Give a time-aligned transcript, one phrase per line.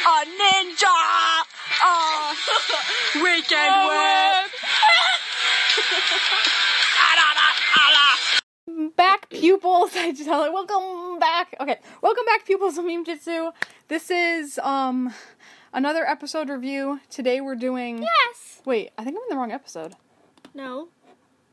[0.00, 0.96] a ninja.
[1.84, 2.34] Uh,
[3.22, 4.50] weekend whip.
[8.96, 9.90] back pupils.
[9.96, 11.54] I just like welcome back.
[11.60, 13.50] Okay, welcome back pupils of Meme Jitsu.
[13.88, 15.12] This is um
[15.72, 17.00] another episode review.
[17.10, 18.02] Today we're doing.
[18.02, 18.62] Yes.
[18.64, 19.94] Wait, I think I'm in the wrong episode.
[20.54, 20.88] No.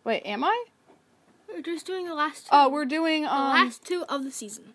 [0.03, 0.65] Wait, am I?
[1.49, 2.49] We're just doing the last two.
[2.51, 3.53] Oh, we're doing the um.
[3.53, 4.73] last two of the season.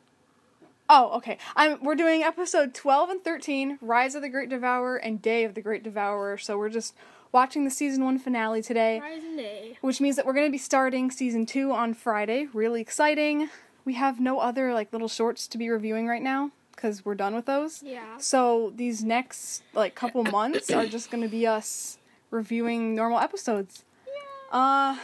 [0.94, 1.38] Oh, okay.
[1.56, 1.82] I'm.
[1.82, 5.62] We're doing episode 12 and 13, Rise of the Great Devourer and Day of the
[5.62, 6.36] Great Devourer.
[6.36, 6.94] So we're just
[7.32, 9.00] watching the season one finale today.
[9.00, 9.78] Rise and Day.
[9.80, 12.46] which means that we're going to be starting season two on Friday.
[12.52, 13.48] Really exciting.
[13.86, 17.34] We have no other like little shorts to be reviewing right now because we're done
[17.34, 17.82] with those.
[17.82, 18.18] Yeah.
[18.18, 21.96] So these next like couple months are just going to be us
[22.30, 23.86] reviewing normal episodes.
[24.06, 24.58] Yeah.
[24.58, 24.98] Uh,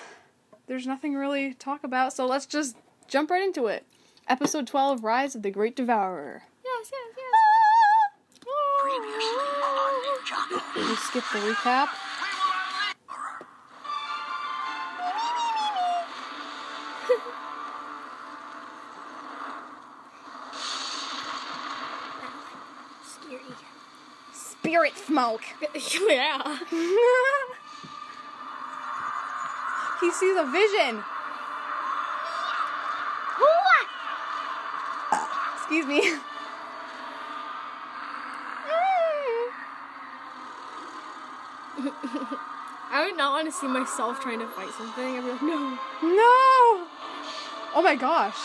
[0.67, 2.77] there's nothing really to talk about, so let's just
[3.07, 3.87] jump right into it.
[4.29, 6.43] Episode 12, Rise of the Great Devourer.
[6.63, 7.33] Yes, yes, yes.
[8.47, 8.85] Oh.
[10.77, 11.89] We skip the recap.
[23.03, 23.41] Scary.
[24.33, 25.41] Spirit smoke.
[26.07, 26.59] yeah.
[30.01, 31.03] he sees a vision.
[35.69, 36.01] Excuse me.
[42.91, 45.05] I would not want to see myself trying to fight something.
[45.05, 45.77] I'd be like, no.
[46.01, 46.89] No!
[47.77, 48.41] Oh my gosh.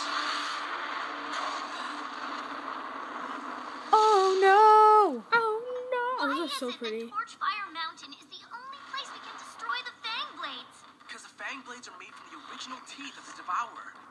[3.88, 5.24] Oh no!
[5.32, 6.04] Oh no.
[6.20, 7.08] Why Those are is so it that pretty.
[7.08, 10.76] Torchfire Mountain is the only place we can destroy the Fang Blades?
[11.08, 14.03] Because the fang blades are made from the original teeth of the devourer.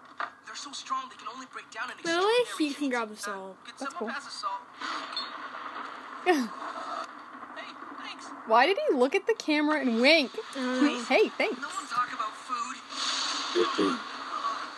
[0.53, 3.17] They're so strong they can only break down in Literally, extraordinary he can grab the
[3.17, 3.57] salt.
[3.65, 4.07] Could That's cool.
[4.07, 4.61] pass a salt?
[7.57, 8.25] Hey, thanks.
[8.45, 10.29] Why did he look at the camera and wink?
[10.55, 11.59] I don't hey, thanks.
[11.59, 13.97] No one talk about food.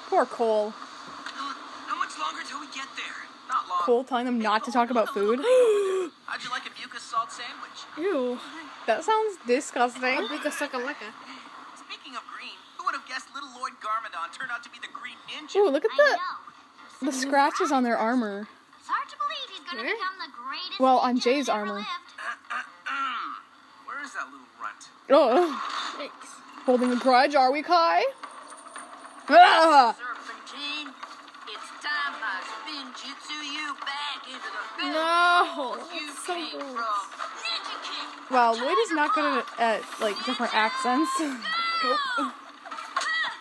[0.07, 0.71] Poor Cole.
[0.71, 3.27] How much longer till we get there?
[3.49, 3.81] Not long.
[3.83, 5.39] Cole telling them not to talk about food.
[6.25, 7.83] How'd you like a Buca salt sandwich?
[7.97, 8.39] Ew.
[8.87, 10.01] That sounds disgusting.
[10.01, 11.11] Like a sucka laka.
[11.75, 14.89] Speaking of green, who would have guessed little Lord Garmadon turned out to be the
[14.93, 15.44] Green Ninja?
[15.55, 18.47] Ooh, look at the the scratches on their armor.
[18.79, 19.95] It's hard to believe he's gonna Where?
[19.95, 21.75] become the greatest Well, on Jay's that ever armor.
[21.75, 21.87] lived.
[23.85, 24.89] Where is that little runt?
[25.09, 26.27] Oh, Thanks.
[26.65, 28.03] holding a grudge, are we, Kai?
[29.29, 29.95] Ah!
[29.97, 30.93] Serpentine,
[31.47, 34.49] it's time I spinjitzu you back into
[34.79, 35.77] the No.
[35.93, 36.87] you so came gross.
[36.87, 38.35] from.
[38.35, 41.11] Wow, Lloyd is not good at, at like different accents.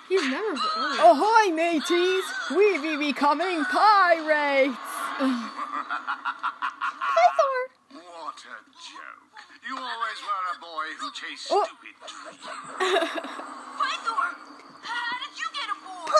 [0.08, 0.54] He's never.
[0.76, 1.10] Oh.
[1.10, 2.24] Ahoy, mateys!
[2.56, 4.76] We be becoming pirates!
[7.14, 7.60] Pythor!
[7.92, 9.24] What a joke.
[9.66, 11.64] You always were a boy who chased Oh.
[11.64, 12.44] stupid dreams.
[13.80, 14.28] Pythor,
[14.82, 16.10] how did you get aboard?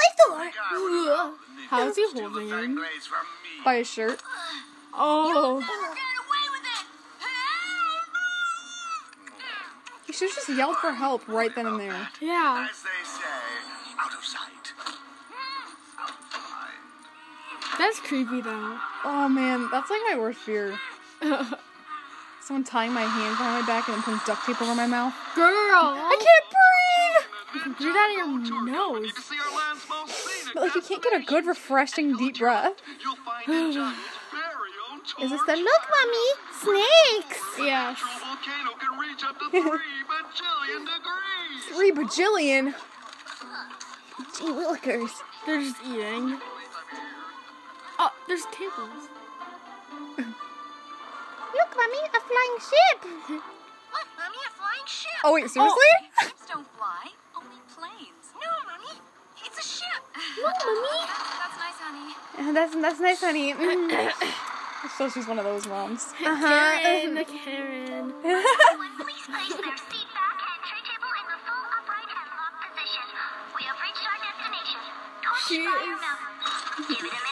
[0.72, 1.34] Ugh.
[1.69, 2.75] How is he holding him?
[2.77, 3.62] blades from me.
[3.65, 4.22] By his shirt.
[4.95, 5.59] Oh.
[5.61, 6.87] Never get away with it.
[10.06, 12.09] He should have just yelled for help right then and there.
[12.21, 12.69] Yeah.
[17.84, 18.78] That's creepy though.
[19.05, 20.72] Oh man, that's like my worst fear.
[22.41, 25.12] Someone tying my hands behind my back and then putting duct tape over my mouth.
[25.34, 25.45] Girl.
[25.53, 27.55] I can't breathe!
[27.55, 28.17] You can breathe out of
[28.49, 29.03] your nose.
[29.03, 32.17] Need to see our land's most scenic But like you can't get a good refreshing
[32.17, 32.72] deep breath.
[33.03, 34.01] You'll find in Giant's
[34.33, 35.59] very own Is this the torch.
[35.61, 36.28] look, mommy?
[36.56, 37.41] Snakes!
[37.59, 38.01] Yes.
[38.01, 39.61] Natural volcano can reach up to three
[40.09, 41.61] bajillion degrees.
[41.69, 42.75] Three bajillion.
[44.39, 45.11] Gee willikers.
[45.45, 46.41] They're just eating.
[47.99, 49.09] Oh, there's tables.
[50.19, 52.99] Look, mommy, a flying ship.
[53.91, 54.41] What, Mommy?
[54.43, 55.21] A flying ship?
[55.25, 55.81] Oh wait, seriously?
[56.22, 58.34] Ships don't fly, only planes.
[58.34, 58.99] No, Mommy.
[59.44, 60.03] It's a ship.
[60.38, 61.06] No, mommy.
[61.06, 62.53] That's, that's nice, honey.
[62.53, 63.54] That's that's nice, honey.
[64.98, 66.13] So she's one of those moms.
[66.21, 66.45] Uh-huh.
[66.45, 68.13] Karen, Karen.
[68.21, 72.60] Everyone, please place their seat back and tray table in the full upright and locked
[72.68, 73.09] position.
[73.57, 74.84] We have reached our destination.
[75.48, 77.23] She is- Mountain.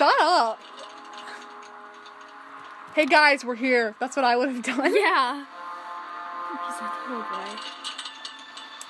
[0.00, 0.58] Shut up.
[2.94, 3.94] Hey guys, we're here.
[4.00, 4.94] That's what I would have done.
[4.96, 5.44] Yeah.
[6.54, 7.56] Like, oh.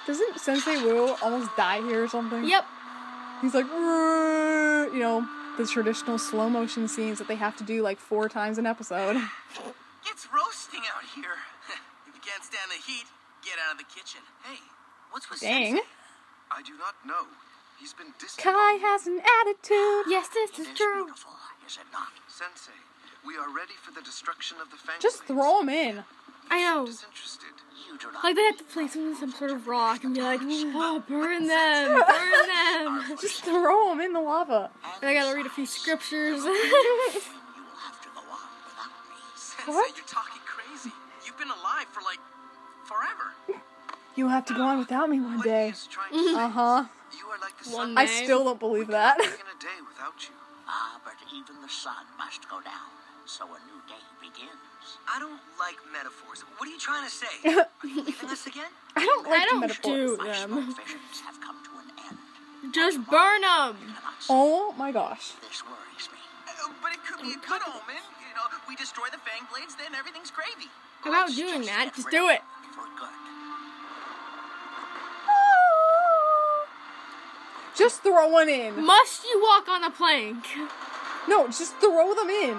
[0.06, 2.44] Doesn't Sensei Wu almost die here or something?
[2.44, 2.64] Yep.
[3.42, 5.26] He's like, you know,
[5.58, 9.16] the traditional slow motion scenes that they have to do like four times an episode.
[10.12, 11.42] It's roasting out here.
[12.06, 13.06] if you can't stand the heat,
[13.42, 14.20] get out of the kitchen.
[14.44, 14.60] Hey,
[15.10, 15.74] what's with Dang.
[15.74, 15.88] Sensei?
[16.52, 17.26] I do not know.
[17.80, 18.44] He's been distant.
[18.44, 20.04] Kai has an attitude.
[20.12, 21.04] Yes, this It is is true.
[21.06, 21.32] beautiful,
[21.66, 22.08] is it not?
[22.28, 22.72] Sensei,
[23.26, 26.04] We are ready for the destruction of the Fang Just throw them in.
[26.50, 26.84] I know.
[26.86, 27.48] Disinterested.
[27.88, 30.14] You do not Like they have to place them in some sort of rock and
[30.14, 32.46] be like, oh, burn them, burn
[33.08, 33.16] them.
[33.20, 34.70] Just throw them in the lava.
[35.00, 36.44] And I gotta read a few scriptures.
[36.44, 36.56] You will
[37.80, 39.16] have to go on without me.
[39.36, 39.96] Sensei, What?
[39.96, 40.92] you're talking crazy.
[41.24, 42.18] You've been alive for like
[42.84, 43.60] forever.
[44.16, 45.68] You'll have to go on without me one day.
[45.70, 46.84] is trying to say Uh huh.
[47.32, 47.98] Is you are like the One.
[47.98, 48.24] I Name?
[48.24, 49.18] still don't believe that.
[49.20, 50.34] A day without you.
[50.68, 52.90] Ah, but even the sun must go down,
[53.26, 54.98] so a new day begins.
[55.08, 56.42] I don't like metaphors.
[56.58, 57.34] What are you trying to say?
[57.58, 58.70] Are you leaving us again?
[58.96, 59.82] I don't like I don't metaphors.
[59.82, 60.50] do them.
[60.74, 62.74] small have come to an end.
[62.74, 63.76] Just burn them.
[64.28, 65.32] Oh my gosh.
[65.42, 66.18] This worries me.
[66.46, 68.02] Uh, but it could be a good omen.
[68.22, 70.70] You know, we destroy the Fang Blades, then everything's gravy.
[71.04, 72.42] About doing that, just do it.
[72.74, 73.14] For good.
[77.80, 78.84] Just throw one in.
[78.84, 80.44] Must you walk on a plank?
[81.26, 82.58] No, just throw them in.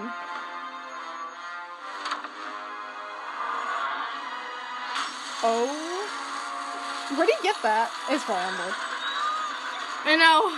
[5.44, 5.70] Oh.
[7.16, 7.92] Where do you get that?
[8.10, 8.74] It's far on board.
[10.10, 10.50] I know.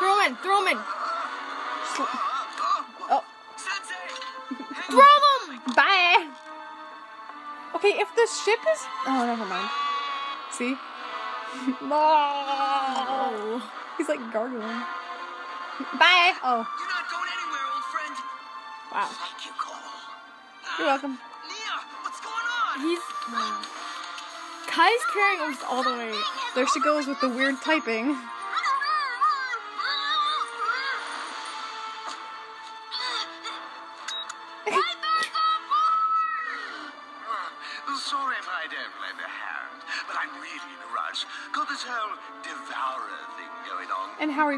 [0.00, 0.78] Throw 'em in, throw them in.
[3.14, 3.22] Oh!
[4.90, 5.62] Throw them!
[5.76, 6.26] bye.
[7.76, 8.80] Okay, if the ship is.
[9.06, 9.70] Oh, never mind.
[10.50, 10.76] See?
[11.82, 13.62] no.
[13.98, 14.62] He's like gargling.
[15.98, 16.34] Bye.
[16.42, 18.14] Oh, You're not going anywhere, old friend.
[18.92, 19.08] Wow.
[19.10, 19.74] Thank you, Cole.
[20.78, 21.18] you're welcome.
[21.18, 22.80] Uh, Nya, what's going on?
[22.80, 23.02] He's.
[23.32, 23.64] Uh,
[24.66, 26.12] Kai's carrying almost all the way.
[26.54, 28.16] There she goes with the weird typing.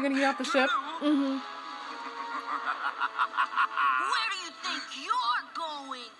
[0.05, 0.11] On.
[0.11, 0.69] And how are you gonna get off the ship?
[1.01, 1.37] Mm-hmm.
[4.07, 6.11] Where do you think you're going?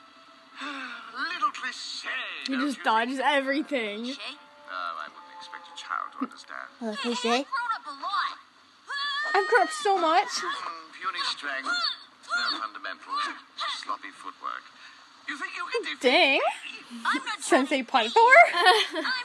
[1.34, 2.10] Little cliche.
[2.48, 4.06] He just you dodges everything.
[4.06, 4.18] think?
[4.70, 6.68] Oh, I wouldn't expect a child to understand.
[6.82, 7.46] Uh, cliche?
[7.46, 8.38] I've grown up a lot.
[9.36, 10.28] I've grown up so much.
[10.28, 13.22] Mm, puny strength, no fundamentals,
[13.84, 14.64] sloppy footwork.
[15.28, 16.40] You think you can defeat Dang.
[17.06, 18.14] I'm not Sensei to Pythor?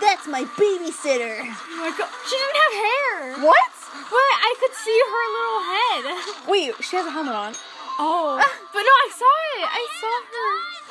[0.00, 1.40] That's my babysitter.
[1.40, 2.10] Oh my god.
[2.28, 3.44] She didn't have hair.
[3.44, 3.72] What?
[4.10, 6.02] But I could see her little head.
[6.48, 7.52] Wait, she has a helmet on.
[7.98, 8.36] Oh.
[8.36, 8.52] Ah.
[8.72, 9.66] But no, I saw it.
[9.72, 10.50] I saw her.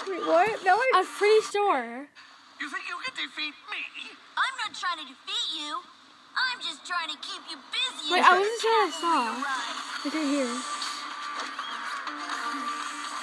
[0.09, 0.65] Wait, what?
[0.65, 1.01] No, I.
[1.01, 2.09] I'm pretty sure.
[2.59, 3.81] You think you can defeat me?
[4.33, 5.85] I'm not trying to defeat you.
[6.35, 9.19] I'm just trying to keep you busy Wait, I wasn't the sure I saw.
[10.03, 10.51] Look at here.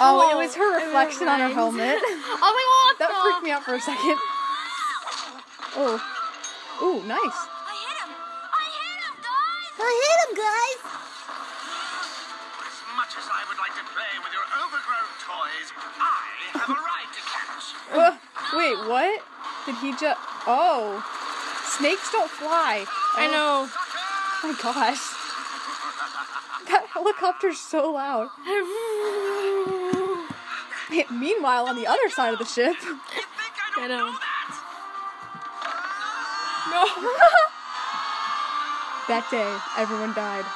[0.00, 1.98] Oh, it oh, was her it reflection on her helmet.
[2.02, 2.92] oh my god!
[2.98, 4.18] That freaked me out for a second.
[5.74, 5.96] Oh.
[6.82, 7.18] Ooh, nice.
[7.24, 8.12] I hit him.
[8.52, 9.72] I hit him, guys.
[9.80, 10.78] I hit him, guys.
[12.60, 16.76] As much as I would like to play with your overgrown toys, I have a
[16.76, 17.72] right to catch.
[17.88, 18.20] Uh,
[18.52, 19.24] wait, what?
[19.64, 20.20] Did he just?
[20.46, 21.00] Oh,
[21.78, 22.84] snakes don't fly.
[23.16, 23.68] I know.
[23.68, 25.00] Oh my gosh.
[26.68, 28.30] That helicopter's so loud.
[31.10, 32.76] Meanwhile, on the other side of the ship.
[32.82, 33.26] You think
[33.76, 34.16] I don't I know.
[36.70, 37.18] Know that?
[37.20, 37.28] No.
[39.10, 40.46] That day, everyone died.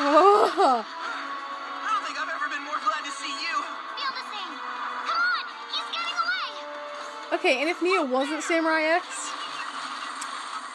[0.00, 3.54] Oh, I don't think I've ever been more glad to see you.
[4.00, 4.52] Feel the same.
[5.04, 5.44] Come on.
[5.68, 6.48] He's getting away.
[7.36, 9.04] okay, and if Nya wasn't Samurai X,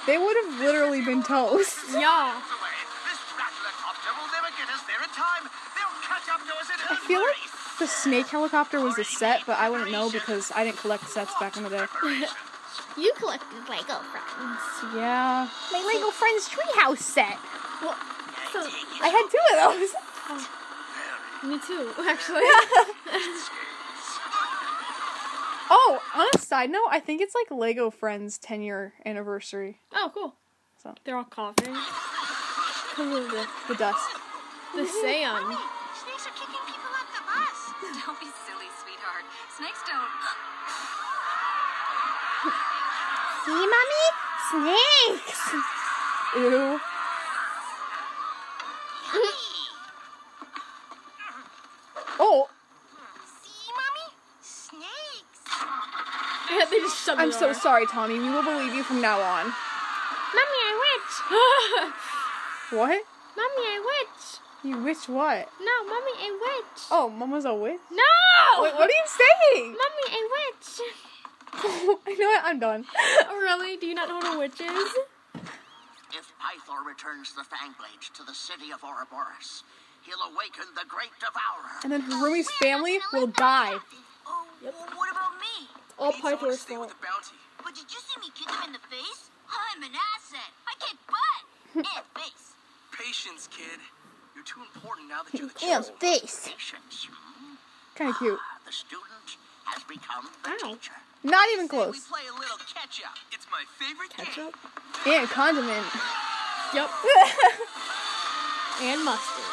[0.05, 1.89] they would have literally been toast.
[1.89, 2.38] yeah.
[2.38, 2.77] Away.
[3.10, 5.50] This rattler-copter will never get us there in time.
[5.74, 7.41] They'll catch up to us in I feel like
[7.79, 11.34] the snake helicopter was a set, but I wouldn't know because I didn't collect sets
[11.39, 11.86] back in the day.
[12.98, 14.62] You collected Lego friends.
[14.96, 15.48] Yeah.
[15.72, 17.38] My Lego Friends Treehouse set.
[17.82, 17.96] Well,
[18.53, 18.60] so,
[19.01, 19.89] I had two of those.
[20.29, 20.48] Oh.
[21.44, 22.41] me too, actually.
[25.67, 29.79] Oh, on a side note, I think it's like Lego Friends 10 year anniversary.
[29.94, 30.36] oh, cool.
[30.82, 30.94] So.
[31.03, 31.74] They're all coughing.
[31.74, 34.08] Because of the, The dust.
[34.75, 35.01] the mhm.
[35.01, 35.58] sand.
[38.05, 39.25] Don't be silly, sweetheart.
[39.57, 40.05] Snakes don't.
[43.45, 44.05] See, mommy?
[44.51, 45.41] Snakes!
[46.35, 46.79] Ew.
[52.17, 52.47] Oh,
[53.43, 54.07] See, mommy?
[54.41, 55.41] Snakes.
[56.71, 57.53] they just shut I'm so door.
[57.53, 58.17] sorry, Tommy.
[58.19, 59.53] We will believe you from now on.
[60.33, 61.13] Mommy, I witch.
[62.79, 63.03] What?
[63.35, 64.14] Mommy, I witch.
[64.65, 65.48] You witch what?
[65.62, 66.81] No, mommy, a witch.
[66.89, 67.77] Oh, Mama's a witch?
[67.91, 68.63] No!
[68.63, 69.77] Wait, what are you saying?
[69.77, 70.81] Mommy, a witch.
[72.10, 72.41] I know it.
[72.43, 72.86] I'm done.
[73.29, 73.77] Oh, really?
[73.77, 74.89] Do you not know what a witch is?
[76.17, 79.63] If Pythor returns the Fangblade to the city of Ouroboros,
[80.01, 81.77] he'll awaken the Great Devourer.
[81.84, 83.77] And then Harumi's family will die.
[84.25, 84.45] Oh,
[84.95, 85.69] what about me?
[86.00, 87.01] All Need someone to Pythor's stay with fault.
[87.01, 87.38] the bounty.
[87.63, 89.29] But did you see me kick him in the face?
[89.45, 90.50] I'm an asset.
[90.65, 92.57] I kick butt and face.
[92.98, 93.77] Patience, kid.
[94.45, 95.95] Too important now that you're the And chosen.
[95.97, 96.47] face.
[97.09, 97.55] Hmm?
[97.95, 98.39] Kind of cute.
[98.39, 100.57] Ah, the student has become the Ow.
[100.73, 100.93] teacher.
[101.23, 102.07] Not even Say We close.
[102.07, 103.17] play a little catch up.
[103.31, 104.25] It's my favorite game.
[104.27, 104.53] Ketchup?
[105.07, 105.85] And condiment.
[106.73, 106.89] Yep.
[108.81, 109.45] and mustard.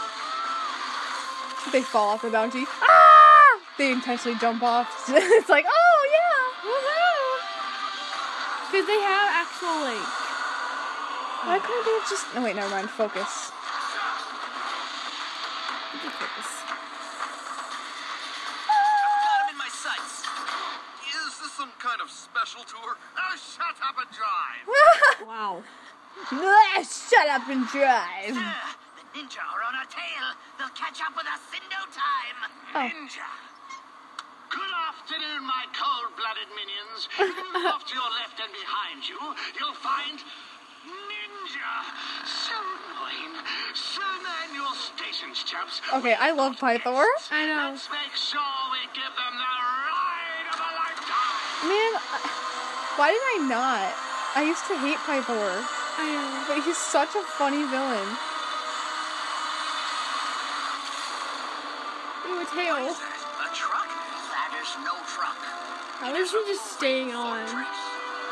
[1.72, 2.64] they fall off the bounty.
[2.82, 3.60] Ah!
[3.78, 4.88] They intentionally jump off.
[5.08, 6.68] it's like, oh yeah.
[6.68, 7.40] Woohoo!
[8.70, 10.06] Because they have actual, like,
[11.46, 12.26] Why couldn't they just?
[12.34, 12.90] No wait, never mind.
[12.90, 13.51] Focus.
[27.42, 28.38] Up and drive.
[28.38, 30.26] Ah, the ninja are on our tail.
[30.58, 32.38] They'll catch up with us in no time.
[32.70, 32.86] Oh.
[32.86, 33.26] Ninja.
[34.46, 37.10] Good afternoon, my cold-blooded minions.
[37.66, 39.18] Off to your left and behind you,
[39.58, 40.22] you'll find
[40.86, 41.74] Ninja.
[42.22, 43.34] So annoying.
[43.74, 45.82] So man your stations, chaps.
[45.94, 47.02] Okay, I love Pythor.
[47.34, 47.74] I know.
[47.74, 49.54] Let's make sure we give them the
[49.90, 51.66] ride of a lifetime.
[51.66, 51.92] Man,
[52.94, 53.90] why did I not?
[54.38, 55.81] I used to hate Pythor.
[56.48, 58.08] but he's such a funny villain.
[62.26, 62.76] Ooh, a What tail.
[62.76, 63.88] A truck?
[64.30, 65.36] That is no truck.
[66.00, 67.66] How is he just staying on?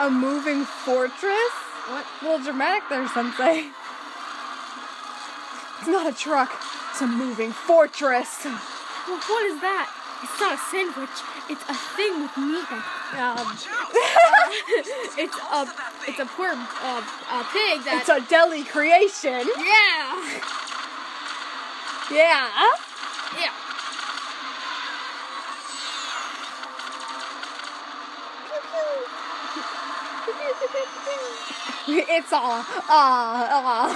[0.01, 1.53] A moving fortress?
[1.89, 2.07] What?
[2.21, 3.71] A little dramatic there, Sensei.
[5.81, 6.53] It's not a truck.
[6.91, 8.45] It's a moving fortress.
[8.45, 9.89] Well, what is that?
[10.23, 11.09] It's not a sandwich.
[11.51, 12.71] It's a thing with meat.
[13.19, 13.59] Um,
[15.19, 15.67] it's a
[16.07, 17.03] it's a poor uh,
[17.33, 17.99] a pig that.
[18.01, 19.49] It's a deli creation.
[19.59, 20.31] yeah.
[22.13, 22.47] Yeah.
[23.41, 23.51] Yeah.
[31.93, 33.89] It's all ah ah.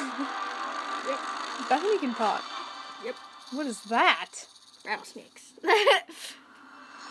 [1.08, 1.68] Yep.
[1.68, 2.42] Bethany can talk.
[3.04, 3.14] Yep.
[3.52, 4.46] What is that?
[4.84, 5.52] Rattlesnakes.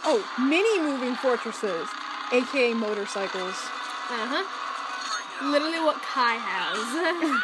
[0.06, 1.88] Oh, mini moving fortresses,
[2.32, 3.56] aka motorcycles.
[4.12, 4.44] Uh huh.
[5.50, 7.40] Literally what Kai has.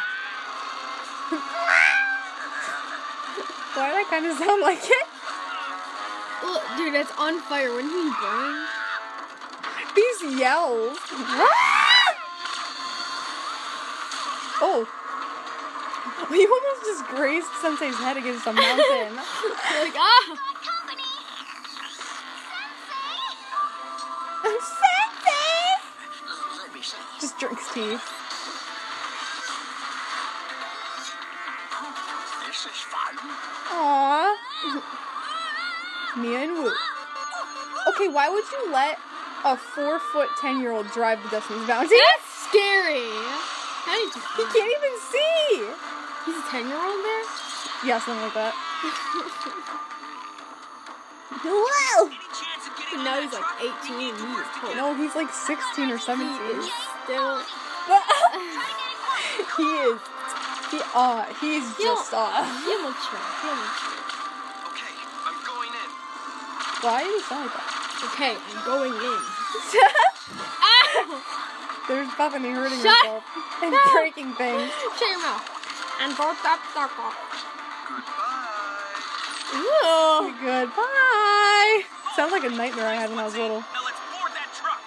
[3.74, 5.06] Why did that kind of sound like it?
[6.44, 7.72] Look, dude, that's on fire.
[7.74, 8.66] When he burn,
[9.96, 10.98] These yells.
[14.60, 14.84] oh.
[16.30, 19.16] We almost just grazed Sensei's head against a mountain.
[19.80, 20.36] like ah.
[24.42, 24.60] Company.
[24.60, 25.60] Sensei!
[26.80, 27.20] Let.
[27.20, 27.96] Just drinks tea.
[32.46, 33.16] This is fun.
[33.70, 34.36] Aww.
[36.16, 36.72] Mia and Wu.
[37.88, 38.98] Okay, why would you let
[39.44, 41.88] a four foot ten year old drive the Destiny's Bounty?
[41.88, 43.08] That's scary.
[43.86, 44.10] How you?
[44.36, 45.64] He can't even see.
[46.26, 47.24] He's a ten year old there.
[47.84, 48.54] Yeah, something like that.
[51.44, 52.10] Whoa!
[52.92, 53.62] Any chance of getting And on now he's like truck?
[53.86, 54.76] 18 We need and to he's work told.
[54.76, 56.26] No, he's like 16 or 17.
[56.26, 56.66] He is
[57.04, 57.40] still.
[59.56, 59.98] he is.
[60.70, 63.24] He uh he's He'll- just uh He'll mature.
[63.42, 63.98] He'll mature.
[64.70, 64.94] Okay,
[65.26, 65.90] I'm going in.
[66.86, 67.66] why do you sound like that?
[68.14, 69.20] Okay, I'm going in.
[70.62, 71.18] Ow!
[71.88, 73.24] There's Bethany hurting Shut herself
[73.62, 73.80] and up.
[73.92, 74.70] breaking things.
[74.98, 75.44] Shut your mouth.
[76.00, 77.10] And both up circle.
[77.90, 79.58] Goodbye.
[79.58, 80.32] Ooh.
[80.40, 81.82] Goodbye.
[82.16, 83.60] Sounds like a nightmare I had when I was little.
[83.60, 84.82] Now let's board that truck.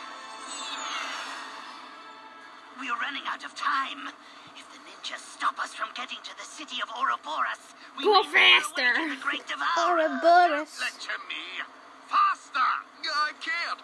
[2.80, 4.12] We are running out of time.
[4.60, 8.60] If the ninjas stop us from getting to the city of Ouroboros, we Go may
[8.60, 8.86] never faster.
[8.92, 10.04] awaken the Great Devourer.
[10.04, 10.72] Ouroboros.
[10.84, 11.64] Let to me.
[12.12, 12.60] Faster!
[12.60, 13.80] I can't.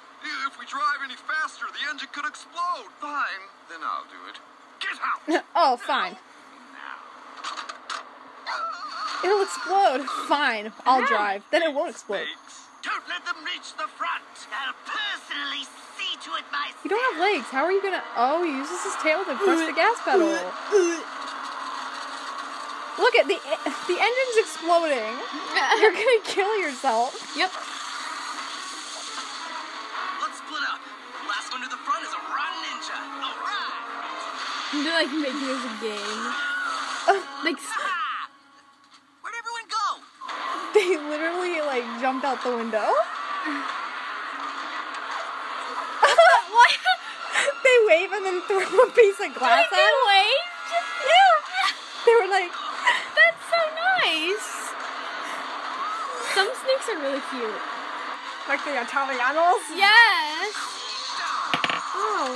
[0.45, 2.91] If we drive any faster, the engine could explode.
[2.99, 4.37] Fine, then I'll do it.
[4.83, 5.43] Get out!
[5.55, 6.17] oh, fine.
[9.23, 10.05] It'll explode.
[10.27, 11.43] Fine, I'll drive.
[11.51, 12.27] Then it won't explode.
[12.81, 12.95] Snakes.
[12.95, 14.23] Don't let them reach the front.
[14.51, 15.65] I'll personally
[15.97, 16.83] see to it myself.
[16.83, 17.47] You don't have legs.
[17.51, 18.03] How are you gonna?
[18.15, 20.27] Oh, he uses his tail to press the gas pedal.
[22.99, 23.39] Look at the
[23.87, 25.15] the engine's exploding.
[25.79, 27.15] You're gonna kill yourself.
[27.35, 27.51] Yep.
[30.21, 30.79] Let's split up.
[31.27, 32.95] Last one to the front is a rotten ninja.
[33.23, 33.75] All right.
[34.83, 36.33] They're like making this a game.
[37.43, 37.57] Like,
[40.89, 42.81] They literally like jumped out the window.
[46.49, 46.71] What?
[47.63, 49.93] they wave and then throw a piece of glass at him.
[50.09, 50.41] wait.
[51.05, 51.35] Yeah.
[52.05, 52.49] They were like,
[53.19, 53.61] That's so
[54.01, 54.49] nice.
[56.33, 57.61] Some snakes are really cute.
[58.49, 59.61] like the Italianos.
[59.77, 60.53] Yes.
[62.01, 62.33] Oh.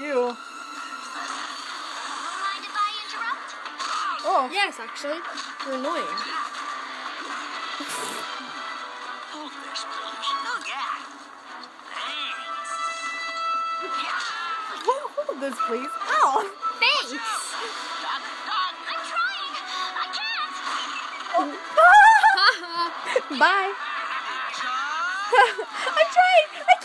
[0.00, 0.06] Ew.
[0.06, 0.36] Mind
[2.64, 3.52] if I interrupt?
[4.24, 4.48] Oh.
[4.50, 5.20] Yes, actually.
[5.66, 6.16] You're annoying.
[9.28, 10.24] Hold this, please.
[10.48, 11.04] Oh, yeah.
[11.92, 12.72] Thanks.
[14.88, 15.92] Hold this, please.
[15.92, 16.48] Ow.
[16.80, 17.12] Thanks.
[18.08, 19.52] I'm trying.
[20.00, 20.56] I can't.
[23.38, 23.68] Bye.
[25.92, 26.46] I tried.
[26.56, 26.79] I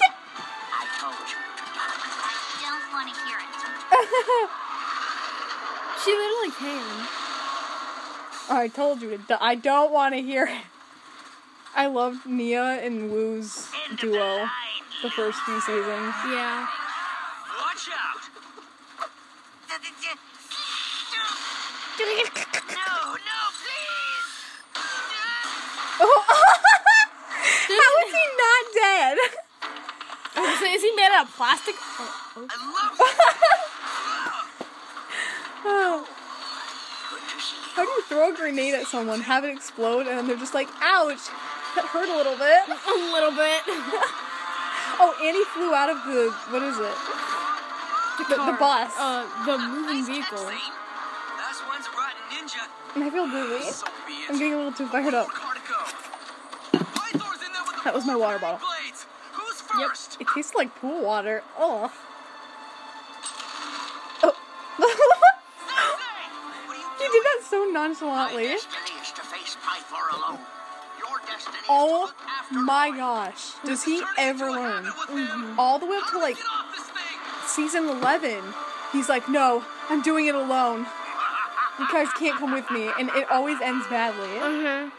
[6.04, 7.08] she literally can.
[8.50, 9.44] I told you to.
[9.44, 10.62] I don't want to hear it.
[11.76, 14.50] I loved Nya and Wu's End of the duo line.
[15.04, 16.16] the first few seasons.
[16.32, 16.68] Yeah.
[17.60, 18.22] Watch out.
[21.98, 24.30] No, no, please.
[27.68, 29.18] How is he not dead?
[30.76, 31.76] Is he made out of plastic?
[31.78, 32.48] Oh, oh.
[32.50, 32.94] I love
[35.66, 36.06] you.
[37.10, 37.62] Good to see you.
[37.76, 40.54] How do you throw a grenade at someone, have it explode, and then they're just
[40.54, 41.28] like, ouch,
[41.76, 42.62] that hurt a little bit.
[42.88, 43.62] A little bit.
[44.98, 46.96] Oh, and he flew out of the, what is it?
[48.30, 48.94] The, the bus.
[48.98, 50.38] Uh, the moving vehicle.
[50.38, 50.72] Cutscene.
[51.36, 52.64] Last one's a ninja.
[52.96, 53.72] And I feel dizzy.
[53.72, 53.88] So.
[54.30, 55.28] I'm getting a little too fired up.
[55.28, 56.80] Car to go.
[56.80, 58.60] Pythor's in there with the That was my water bottle.
[58.60, 59.06] blades.
[59.34, 60.22] Who's Yep.
[60.22, 61.44] It tastes like pool water.
[61.58, 61.92] Oh.
[67.92, 68.02] Is
[71.70, 73.54] Oh to look after my gosh.
[73.66, 74.86] Does he ever learn?
[74.86, 75.60] habit with him.
[75.60, 77.20] All the way up to like get off this thing?
[77.48, 78.44] season 11,
[78.92, 80.86] he's like, no, I'm doing it alone.
[81.80, 82.90] You guys can't come with me.
[83.00, 84.30] And it always ends badly.
[84.38, 84.90] Uh-huh.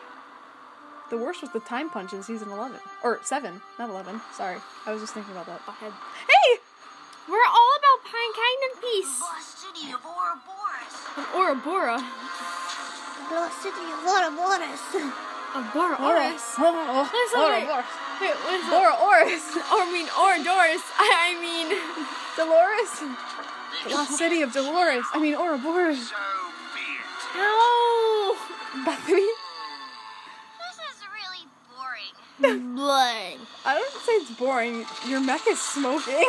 [1.08, 2.78] The worst was the time punch in season 11.
[3.02, 4.20] Or 7, not 11.
[4.34, 4.58] Sorry.
[4.86, 5.60] I was just thinking about that.
[5.66, 5.92] Ahead.
[6.26, 6.58] Hey!
[7.28, 9.20] We're all about mankind and peace.
[9.20, 10.94] Lost city of Ouroboros.
[11.34, 12.02] Ouroboros.
[12.02, 12.25] Lost
[13.26, 14.80] city of Ouroboros.
[15.54, 16.40] Ouroboros.
[16.58, 17.68] Oh, Listen, Ora, wait.
[17.68, 17.84] Ora.
[18.20, 18.72] Wait, what is it?
[18.72, 20.82] Or I mean, Ourodoros.
[20.98, 21.68] I, I mean,
[22.36, 22.92] Dolores.
[23.84, 25.04] The lost city of Dolores.
[25.12, 26.08] I mean, Ouroboros.
[26.08, 26.14] So
[26.74, 27.36] be it.
[27.36, 28.36] no.
[28.84, 29.30] Bethany.
[30.60, 32.74] This is really boring.
[32.76, 33.40] Blank.
[33.64, 34.84] I don't say it's boring.
[35.08, 36.26] Your mech is smoking.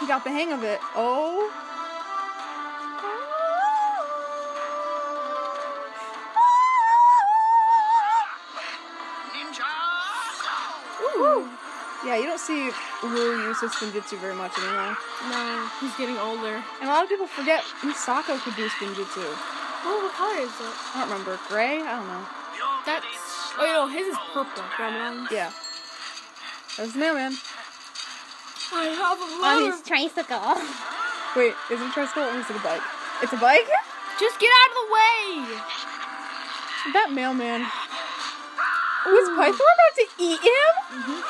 [0.00, 0.80] He got the hang of it.
[0.96, 1.50] Oh.
[9.32, 9.64] Ninja!
[11.00, 11.48] Ooh.
[12.04, 12.70] Yeah, you don't see
[13.02, 14.96] Wu use his spinjitzu very much anymore.
[15.28, 16.62] No, he's getting older.
[16.80, 19.24] And a lot of people forget Misako could do spinjitzu.
[19.84, 20.74] Oh, what color is it?
[20.94, 21.38] I don't remember.
[21.48, 21.80] Gray?
[21.80, 22.26] I don't know.
[22.86, 23.09] Getting
[23.60, 24.62] Oh, you know, his is purple.
[24.62, 24.72] man.
[24.76, 25.28] Grandma.
[25.30, 25.52] Yeah.
[26.76, 27.36] That's was the mailman.
[28.72, 30.56] I have a oh, On his tricycle.
[31.36, 32.80] Wait, is it a tricycle or is it a bike?
[33.22, 33.68] It's a bike?
[34.18, 35.60] Just get out of the way.
[36.96, 37.66] That mailman.
[39.04, 40.72] Oh, was Pythor about to eat him?
[41.04, 41.29] Oh.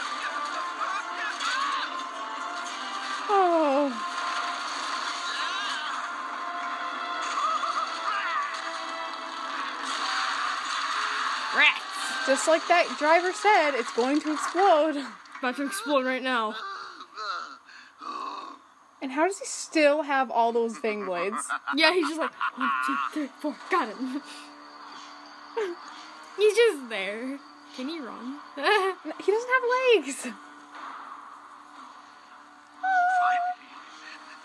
[12.31, 15.05] Just like that driver said, it's going to explode.
[15.41, 16.55] About to explode right now.
[19.03, 21.49] And how does he still have all those fang blades?
[21.75, 23.57] Yeah, he's just like one, two, three, four.
[23.69, 24.23] Got him.
[26.37, 27.37] he's just there.
[27.77, 28.39] Can he run?
[29.25, 29.65] He doesn't have
[29.97, 30.15] legs.
[30.23, 30.31] Finally,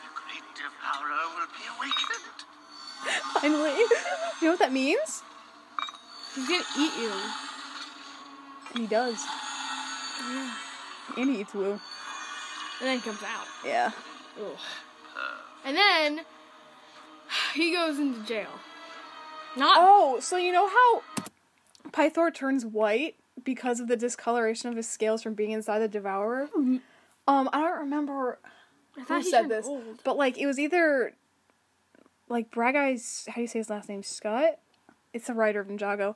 [0.01, 2.49] the great devourer will be awakened.
[3.35, 3.77] Finally.
[4.41, 5.21] You know what that means?
[6.33, 7.11] he's gonna eat you.
[8.75, 9.23] He does.
[11.17, 11.71] And he eats Wu.
[11.71, 11.79] And
[12.81, 13.45] then he comes out.
[13.65, 13.91] Yeah.
[14.39, 14.57] Ugh.
[15.65, 16.21] And then
[17.53, 18.49] he goes into jail.
[19.57, 21.01] Not Oh, so you know how
[21.91, 26.49] Pythor turns white because of the discoloration of his scales from being inside the Devourer?
[27.27, 28.38] Um, I don't remember
[28.97, 30.01] I who said this, old.
[30.03, 31.13] but like it was either
[32.29, 34.59] like Bragi's how do you say his last name Scott?
[35.13, 36.15] It's the writer of Ninjago,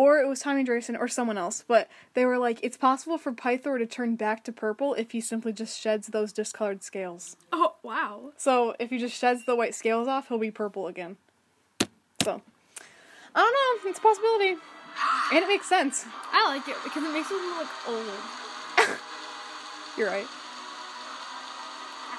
[0.00, 3.32] or it was Tommy Drayson or someone else, but they were like, it's possible for
[3.32, 7.36] Pythor to turn back to purple if he simply just sheds those discolored scales.
[7.52, 8.32] Oh wow.
[8.38, 11.18] So if he just sheds the white scales off, he'll be purple again.
[12.22, 12.40] So
[13.34, 14.56] I don't know, it's a possibility.
[15.34, 16.06] And it makes sense.
[16.32, 18.06] I like it because it makes him look old.
[19.98, 20.26] You're right.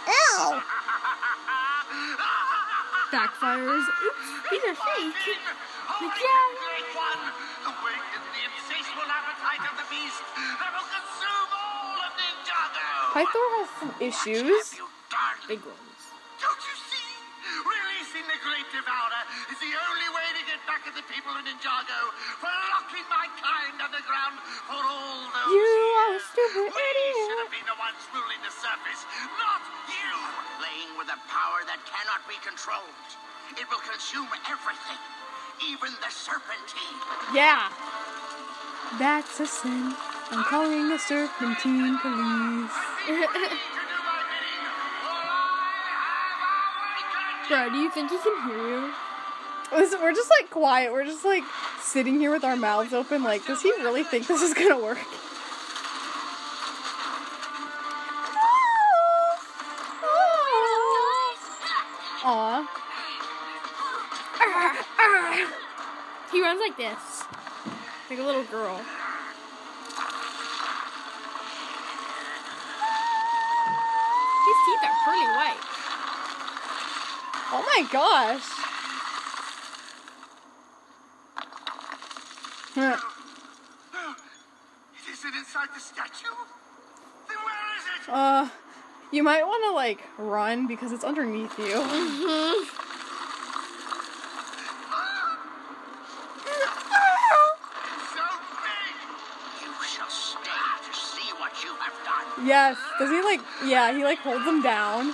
[0.06, 0.62] Ew!
[3.12, 3.86] Backfires.
[4.06, 5.36] Oops, these are fake.
[5.88, 6.71] Holy Yeah.
[9.92, 10.24] Beast
[10.64, 12.88] that will consume all of Ninjago!
[13.12, 14.80] Pythor has some issues.
[15.52, 16.02] Big ones.
[16.40, 17.12] Don't you see?
[17.68, 21.44] Releasing the Great Devourer is the only way to get back at the people of
[21.44, 22.02] Ninjago
[22.40, 24.40] for locking my kind underground
[24.72, 26.00] for all those You years.
[26.00, 29.04] are a stupid we should have been the ones ruling the surface,
[29.44, 30.12] not you!
[30.64, 33.08] Playing with a power that cannot be controlled.
[33.60, 35.02] It will consume everything,
[35.68, 36.96] even the serpentine.
[37.36, 37.68] Yeah.
[39.00, 39.94] That's a sin.
[40.32, 42.72] I'm calling the serpentine police.
[43.08, 44.66] Ready to do my bidding,
[45.00, 48.94] for I have awakened Bro, do you think he can hear you?
[49.72, 50.92] Listen, We're just like quiet.
[50.92, 51.44] We're just like
[51.80, 53.24] sitting here with our mouths open.
[53.24, 54.98] Like, does he really think this is gonna work?
[62.24, 62.68] Aw.
[66.32, 66.98] He runs like this,
[68.22, 68.78] a little girl.
[74.46, 75.64] His teeth are pretty white.
[77.54, 78.44] Oh my gosh.
[82.76, 82.98] Huh.
[85.12, 86.36] Is it inside the statue?
[87.28, 88.14] Then where is it?
[88.14, 88.50] Uh,
[89.12, 92.68] you might want to like run because it's underneath you.
[102.52, 102.76] Yes.
[103.00, 103.40] Does he like?
[103.64, 105.06] Yeah, he like holds him down.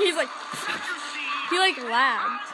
[0.00, 1.28] He's like, Did you see?
[1.52, 2.48] he like lagged.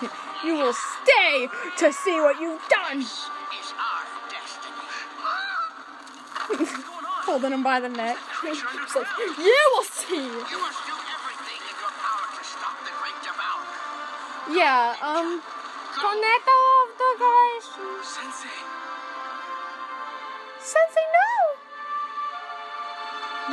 [0.42, 3.00] You will stay to see what you've done.
[3.02, 3.28] Is
[3.76, 4.72] our destiny.
[6.48, 7.22] What's going on?
[7.28, 8.16] Holding him by the neck.
[8.42, 8.64] He's
[8.96, 9.06] like,
[9.38, 10.16] you will see.
[10.16, 14.56] You must do everything in your power to stop the Great Devourer.
[14.56, 14.96] Yeah.
[15.02, 15.42] Um.
[16.02, 17.64] Of the guys.
[18.02, 18.71] Sensei.
[20.72, 21.32] Sensei, no.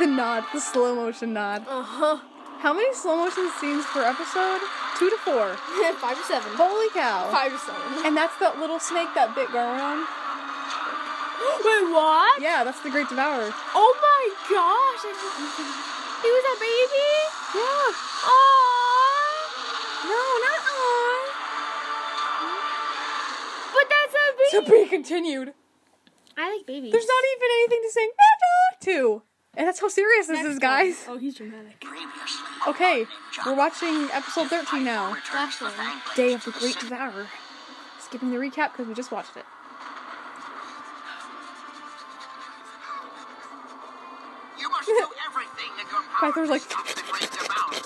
[0.00, 1.66] The nod, the slow motion nod.
[1.68, 2.16] Uh huh.
[2.60, 4.60] How many slow motion scenes per episode?
[4.98, 5.56] Two to four.
[6.00, 6.52] Five to seven.
[6.56, 7.28] Holy cow.
[7.32, 8.04] Five to seven.
[8.06, 10.04] And that's that little snake that bit Garron.
[11.64, 12.40] Wait, what?
[12.40, 13.48] Yeah, that's the Great Devourer.
[13.74, 15.02] Oh my gosh!
[15.08, 15.76] I didn't think-
[16.24, 17.08] He was a baby.
[17.56, 17.88] Yeah.
[18.28, 19.40] Aww.
[20.04, 21.20] No, not on.
[23.72, 24.52] But that's a baby.
[24.52, 25.48] To be continued.
[26.40, 26.92] I like babies.
[26.92, 29.22] There's not even anything to sing "Meta" to.
[29.56, 31.04] And that's how serious this Next is, guys.
[31.06, 31.16] one.
[31.16, 31.84] Oh, he's dramatic.
[32.68, 33.04] Okay,
[33.44, 35.12] we're watching episode 13 now.
[35.12, 35.70] Returns the Last one.
[35.72, 36.78] Fang Day of the Great.
[36.78, 37.26] Devourer.
[37.98, 39.44] Skipping the recap because we just watched it.
[44.58, 47.82] You must do everything in your power Pythor's like- stop the Great Devourer.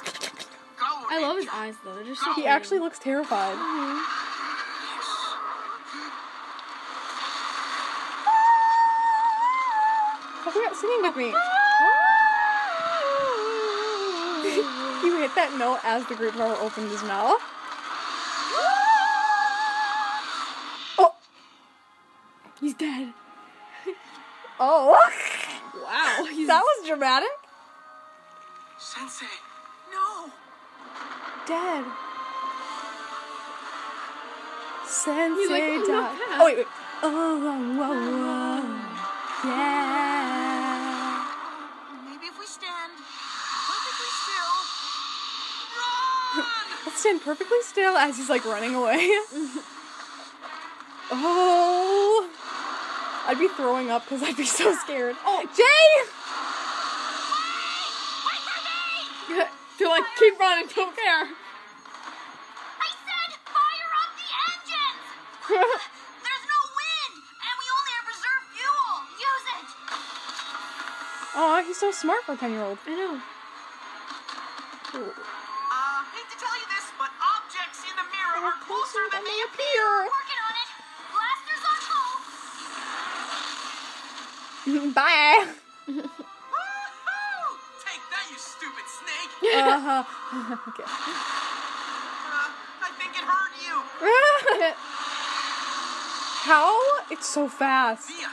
[0.78, 1.94] Go, I love his eyes though.
[1.94, 3.54] They're just so He actually looks terrified.
[3.56, 4.23] Oh,
[10.52, 11.26] you're singing with me.
[15.04, 17.40] you hit that note as the Great Devourer opened his mouth.
[20.98, 21.14] Oh,
[22.60, 23.12] He's dead.
[24.60, 24.98] oh,
[25.74, 26.24] Wow.
[26.30, 27.28] He's that was dramatic.
[28.78, 29.26] Sensei,
[29.92, 30.30] no.
[31.46, 31.84] Dead.
[34.86, 36.18] Sensei like, "Oh, died.
[36.38, 36.66] Oh wait, wait.
[37.02, 37.94] Oh, whoa, whoa,
[38.62, 38.93] whoa.
[39.44, 41.26] Yeah.
[42.04, 44.54] Maybe if we stand perfectly still.
[45.76, 46.44] Run!
[46.86, 48.96] Let's stand perfectly still as he's like running away.
[51.12, 52.28] oh,
[53.26, 55.16] I'd be throwing up because I'd be so scared.
[55.24, 56.04] Oh, Jay!
[59.78, 60.68] to like keep running.
[60.74, 61.28] Don't care.
[62.80, 64.28] I said fire up the
[65.58, 65.93] engines!
[71.36, 72.78] Aw, he's so smart for a 10 year old.
[72.86, 73.18] I know.
[74.94, 75.02] Uh,
[76.14, 80.06] hate to tell you this, but objects in the mirror are closer than they appear.
[80.06, 80.70] Working on it.
[81.10, 82.14] Blasters on full.
[84.94, 85.50] Bye!
[85.90, 86.06] Woohoo!
[87.82, 89.30] Take that, you stupid snake!
[89.54, 90.04] Uh huh.
[90.70, 90.86] okay.
[90.86, 92.48] Uh,
[92.82, 93.82] I think it hurt you.
[96.46, 96.78] How?
[97.10, 98.08] It's so fast.
[98.10, 98.30] Mia,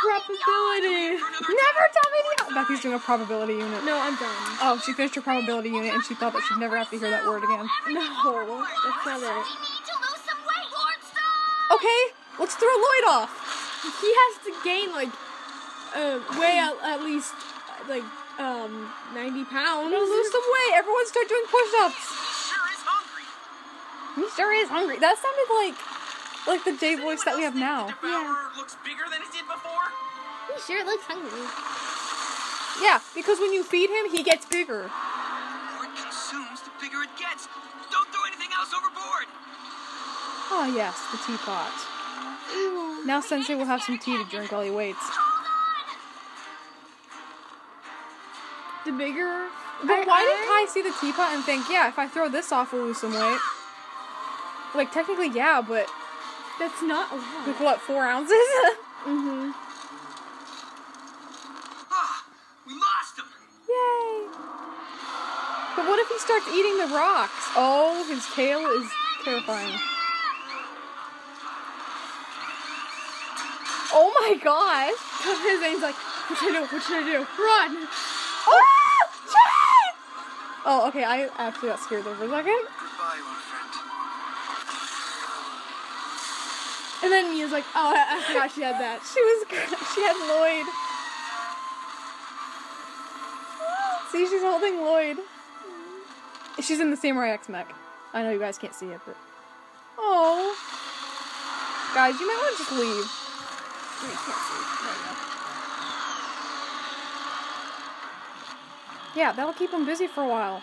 [0.00, 1.20] Probability.
[1.20, 2.54] Never tell me the.
[2.54, 3.84] Becky's doing a probability unit.
[3.84, 4.32] No, I'm done.
[4.64, 7.10] Oh, she finished her probability unit and she thought that she'd never have to hear
[7.10, 7.68] that word again.
[7.88, 9.28] No, that's not it.
[9.28, 10.68] We need to lose some weight.
[10.72, 11.76] Lord, stop.
[11.76, 12.00] Okay,
[12.40, 13.30] let's throw Lloyd off.
[14.00, 15.12] He has to gain like
[15.94, 17.32] uh, weigh at, at least
[17.88, 18.04] like
[18.38, 19.90] um 90 pounds.
[19.92, 20.72] We'll lose some weight.
[20.80, 22.02] Everyone start doing push-ups.
[22.48, 23.26] Sure is hungry.
[24.16, 24.96] He sure is hungry.
[24.98, 25.76] That sounded like
[26.48, 27.86] like the Jay voice that we have now.
[27.86, 29.79] The devourer looks bigger than it did before.
[30.66, 31.40] He sure looks hungry.
[32.84, 34.88] Yeah, because when you feed him, he gets bigger.
[34.88, 37.48] The more it consumes, the bigger it gets.
[37.90, 39.26] Don't throw anything else overboard.
[40.52, 41.72] Oh yes, the teapot.
[43.06, 45.00] Now Sensei will have some tea to drink while he waits.
[48.84, 49.48] The bigger.
[49.82, 52.72] But why did Kai see the teapot and think, yeah, if I throw this off,
[52.72, 53.40] we'll lose some weight?
[54.74, 55.88] Like technically, yeah, but
[56.58, 57.46] That's not a lot.
[57.48, 58.36] like what, four ounces?
[59.00, 59.50] Mm-hmm.
[61.90, 62.24] Ah,
[62.66, 63.24] we lost him.
[63.64, 64.28] Yay!
[65.74, 67.54] But what if he starts eating the rocks?
[67.54, 68.90] Oh, his tail is
[69.24, 69.78] terrifying.
[73.92, 74.94] Oh my gosh!
[75.42, 76.66] His name's like, what should I do?
[76.66, 77.18] What should I do?
[77.18, 77.88] Run!
[78.46, 78.80] Oh!
[80.66, 82.52] Oh, okay, I actually got scared there for a second.
[82.52, 83.72] Goodbye, old friend.
[87.02, 89.00] And then Mia's like, oh, I, I forgot she had that.
[89.02, 89.46] She was,
[89.94, 90.68] she had Lloyd.
[94.12, 95.18] See, she's holding Lloyd.
[96.62, 97.72] She's in the Samurai X mech.
[98.12, 99.16] I know you guys can't see it, but.
[99.98, 100.56] Oh.
[101.94, 103.10] Guys, you might want to just leave.
[109.16, 110.62] Yeah, that'll keep him busy for a while.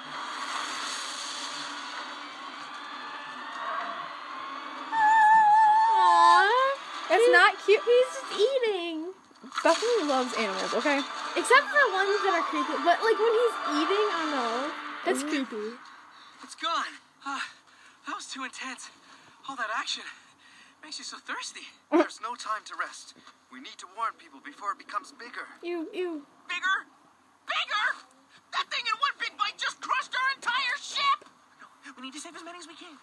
[7.09, 7.81] It's not cute.
[7.83, 9.11] He's just eating.
[9.63, 10.99] Bethany loves animals, okay?
[11.35, 12.77] Except for the ones that are creepy.
[12.83, 14.86] But like when he's eating, I don't know.
[15.07, 15.71] That's creepy.
[16.43, 16.91] It's gone.
[17.23, 17.39] Ah,
[18.03, 18.91] that was too intense.
[19.47, 20.03] All that action
[20.83, 21.63] makes you so thirsty.
[21.87, 23.15] There's no time to rest.
[23.47, 25.47] We need to warn people before it becomes bigger.
[25.63, 26.27] You, you.
[26.51, 26.77] Bigger?
[27.47, 27.87] Bigger?
[28.51, 31.31] That thing in one big bite just crushed our entire ship!
[31.63, 32.99] No, we need to save as many as we can.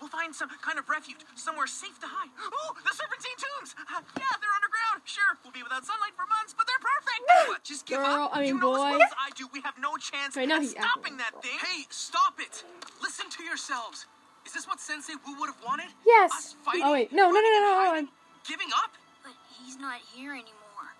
[0.00, 2.28] We'll find some kind of refuge, somewhere safe to hide.
[2.28, 3.72] Ooh, the Serpentine Tombs!
[3.74, 5.00] Uh, yeah, they're underground.
[5.08, 7.22] Sure, we'll be without sunlight for months, but they're perfect.
[7.48, 8.36] what, just give Girl, up?
[8.36, 8.86] I mean, you know boy.
[8.86, 11.32] as well as I do, we have no chance Right now at he's stopping that
[11.40, 11.56] thing.
[11.58, 12.62] Hey, stop it!
[13.00, 14.06] Listen to yourselves.
[14.44, 15.90] Is this what Sensei Wu would have wanted?
[16.04, 16.30] Yes.
[16.30, 17.10] Us fighting, Oh, wait.
[17.10, 18.92] No, no, no, running, no, no, and hold Giving up?
[19.24, 20.92] But he's not here anymore.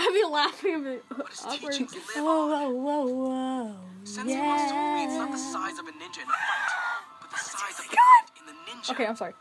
[0.00, 1.74] I'd be laughing a bit But his awkward.
[1.80, 3.76] live Whoa, whoa, whoa, whoa.
[4.04, 6.72] Sensei once told me it's not the size of a ninja in a fight,
[7.20, 8.22] but the size of God.
[8.40, 8.90] in the ninja.
[8.92, 9.34] Okay, I'm sorry.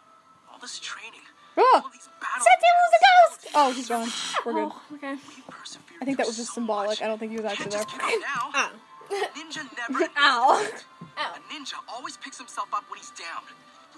[0.51, 1.21] All this training,
[1.57, 1.81] Oh!
[1.83, 2.47] all these battles.
[2.47, 3.55] Sensei was a ghost!
[3.55, 4.09] Oh, he's gone.
[4.45, 4.71] We're good.
[4.71, 5.15] Oh, okay.
[6.01, 6.89] I think that was just so symbolic.
[6.89, 7.01] much.
[7.01, 7.83] I don't think he was actually there.
[8.19, 8.71] now.
[9.35, 10.05] Ninja never.
[10.17, 10.67] Ow.
[11.17, 13.43] A ninja always picks himself up when he's down,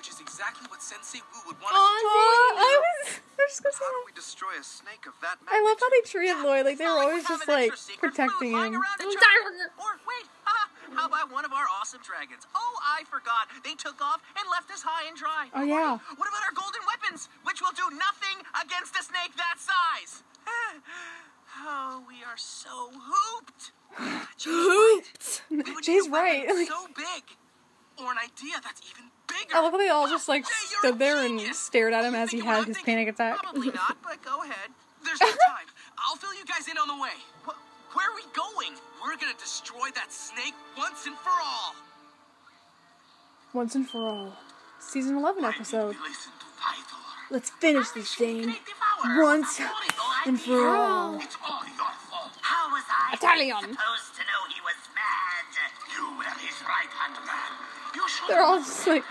[0.01, 2.25] which is exactly what Sensei Wu would want Aw, us to do.
[2.57, 3.21] I was.
[3.21, 5.77] I was just gonna say How do we destroy a snake of that I love
[5.77, 6.65] how they treated Lloyd.
[6.65, 7.69] Like they were not always we just like
[8.01, 8.81] protecting him.
[8.81, 9.69] around in China.
[9.77, 12.49] Or wait, haha, how about one of our awesome dragons?
[12.57, 13.53] Oh, I forgot.
[13.61, 15.53] They took off and left us high and dry.
[15.53, 16.01] Oh, yeah.
[16.17, 20.25] What about our golden weapons, which will do nothing against a snake that size?
[21.63, 23.71] Oh, we are so hooped.
[24.39, 25.75] Jay's right.
[25.75, 26.47] We Jay's right.
[26.47, 27.23] Like, so big,
[27.99, 29.55] or an idea that's even bigger.
[29.55, 32.31] I love how they all just like you're stood there and stared at him as
[32.31, 33.37] he think of what had his panic attack.
[33.37, 34.69] Probably not, but go ahead.
[35.03, 35.67] There's no time.
[35.97, 37.15] I'll fill you guys in on the way.
[37.45, 38.77] Wh- Where are we going?
[39.03, 41.75] We're gonna destroy that snake once and for all.
[43.53, 44.33] Once and for all.
[44.79, 45.95] Season 11 episode.
[46.01, 46.97] Listen to Pythor.
[47.29, 48.53] Let's finish this thing.
[49.17, 49.59] Once
[50.25, 51.15] and for all.
[51.19, 52.31] It's all your fault.
[52.41, 53.77] How was I Italian.
[58.27, 59.03] They're all just like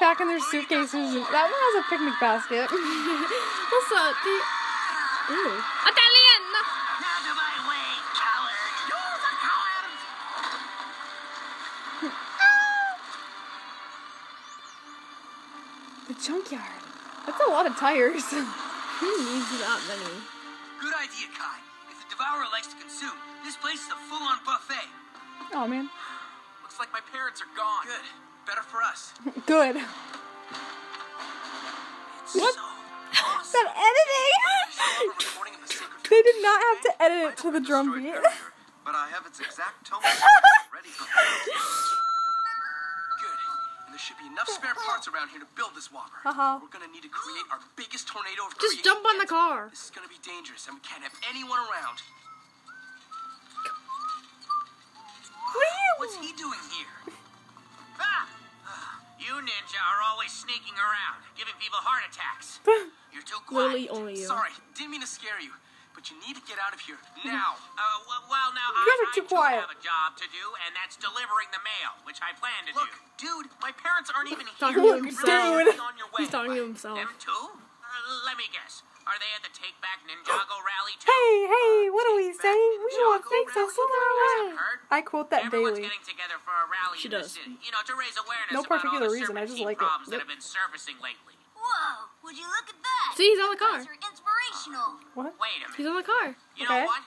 [0.00, 1.14] packing their will eat us suitcases.
[1.30, 2.66] That one has a picnic basket.
[3.72, 4.14] What's up?
[4.24, 4.36] The...
[5.32, 5.62] Ew.
[5.86, 6.42] Italian!
[6.52, 8.74] Out of my way, coward!
[8.90, 9.94] You're the coward.
[16.08, 16.82] the junkyard.
[17.26, 18.24] That's a lot of tires.
[19.02, 20.14] Who needs that many?
[20.80, 21.58] Good idea, Kai.
[21.90, 24.88] If the devourer likes to consume, this place is a full-on buffet.
[25.54, 25.88] oh man.
[26.72, 27.84] Looks like my parents are gone.
[27.84, 28.00] Good.
[28.48, 29.12] Better for us.
[29.44, 29.76] Good.
[32.32, 33.60] It's so awesome.
[33.60, 34.32] that editing.
[35.20, 38.16] recording of the sacred They did not have to edit it to the drum beat.
[38.88, 40.00] But I have its exact tone
[40.72, 41.10] ready Good.
[43.84, 46.24] And there should be enough spare parts around here to build this whopper.
[46.24, 46.56] Uh-huh.
[46.64, 49.68] We're gonna need to create our biggest tornado of Just creation jump on the car.
[49.68, 52.00] This is gonna be dangerous, and we can't have anyone around.
[56.02, 57.14] What's he doing here?
[58.02, 58.26] Ah!
[59.22, 62.58] You ninja are always sneaking around, giving people heart attacks.
[63.14, 63.86] You're too quiet.
[63.86, 64.26] Literally only you.
[64.26, 65.54] Sorry, didn't mean to scare you,
[65.94, 67.54] but you need to get out of here now.
[67.82, 69.58] Uh, well, well now You guys I, are too I quiet.
[69.62, 72.90] have a job to do, and that's delivering the mail, which I plan to Look,
[73.18, 73.46] do.
[73.46, 74.98] dude, my parents aren't even Talking here.
[74.98, 75.54] to You're himself.
[75.54, 76.26] really on your way.
[76.26, 76.98] He's talking to himself.
[76.98, 77.30] Them too?
[77.30, 78.82] Uh, let me guess.
[79.02, 80.62] Are they at the Take Back Ninjago oh.
[80.62, 81.10] rally too?
[81.10, 82.54] Hey, hey, uh, what do we say?
[82.54, 83.74] We want Ninjago things to rally?
[83.74, 84.94] slither You guys away.
[84.94, 85.90] I quote that Everyone's daily.
[85.90, 87.34] getting together for a rally She does.
[87.34, 87.58] city.
[87.62, 89.78] You know, to raise awareness No about all particular the reason, I just serpentine like
[89.82, 89.86] it.
[89.86, 91.34] problems that have been surfacing lately.
[91.58, 93.08] Whoa, would you look at that?
[93.18, 93.78] See, he's on the car.
[93.78, 94.98] Guys are inspirational.
[94.98, 95.30] Uh, what?
[95.38, 96.34] Wait a He's on the car.
[96.58, 96.82] You Okay.
[96.82, 97.02] know what?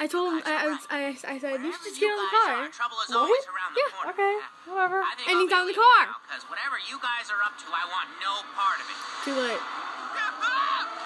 [0.00, 0.40] I told him.
[0.46, 2.46] I, I, was- I, I said you should just get on the Wherever you guys
[2.46, 2.64] car.
[2.64, 3.20] are, trouble is Really?
[3.26, 4.10] always around Yeah, corner.
[4.16, 4.34] Okay,
[4.70, 4.98] whatever.
[5.02, 6.02] And I'll he's on the car.
[6.30, 8.98] Cause whatever you guys are up to, I want no part of it.
[9.26, 9.60] Too late.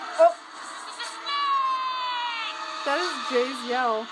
[2.84, 4.04] That is Jay's yell.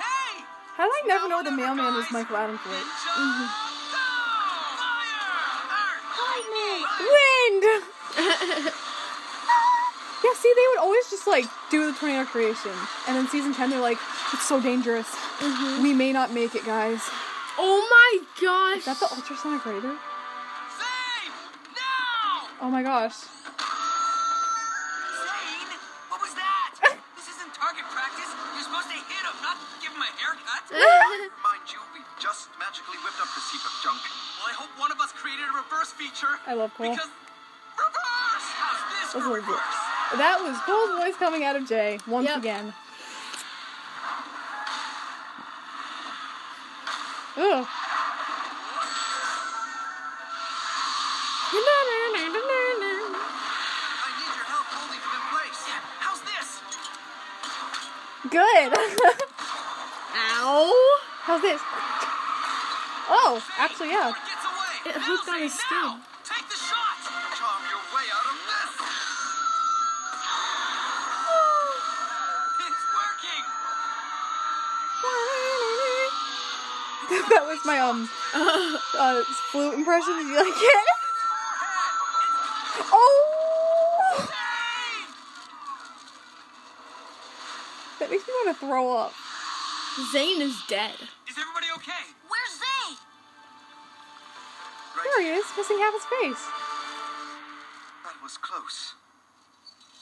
[0.00, 0.44] Hey!
[0.76, 2.88] How did I never know the mailman was Michael Adamthwaite?
[3.16, 3.68] Mm-hmm.
[6.98, 7.64] Wind!
[10.24, 12.72] yeah, see, they would always just like do the tornado creation.
[13.06, 13.98] And in season 10, they're like,
[14.32, 15.06] it's so dangerous.
[15.82, 17.00] We may not make it, guys.
[17.58, 18.78] Oh my gosh.
[18.78, 19.96] Is that the ultrasonic raider?
[20.78, 21.32] Zane!
[21.74, 22.48] Now!
[22.62, 23.14] Oh my gosh.
[29.56, 30.62] To not give him a haircut.
[31.44, 34.00] Mind you, we just magically whipped up this heap of junk.
[34.40, 36.36] Well, I hope one of us created a reverse feature.
[36.46, 36.90] I love Cole.
[36.90, 38.46] Because reverse!
[38.58, 39.44] How's this That's for good.
[39.46, 39.78] reverse?
[40.18, 42.38] That was Cole's voice coming out of Jay once Yep.
[42.38, 42.74] again.
[47.38, 47.66] Ugh.
[53.08, 55.62] I need your help holding him in place.
[56.02, 56.48] How's this?
[58.30, 58.72] Good.
[61.38, 61.40] Ow.
[61.40, 61.62] How's this?
[63.10, 64.10] Oh, actually, yeah.
[64.10, 64.90] Before it gets away.
[64.90, 66.02] It Now, hooked on his skin.
[66.26, 66.98] Take the shot.
[67.38, 68.74] Charm your way out of this!
[72.66, 73.44] It's working.
[77.30, 79.22] that was my um uh,
[79.52, 80.14] flute impression.
[80.16, 80.88] Did you like it?
[82.90, 84.28] Oh,
[88.00, 89.12] that makes me want to throw up.
[90.12, 90.94] Zane is dead.
[95.18, 96.46] There he is, missing half his face.
[98.06, 98.94] That was close.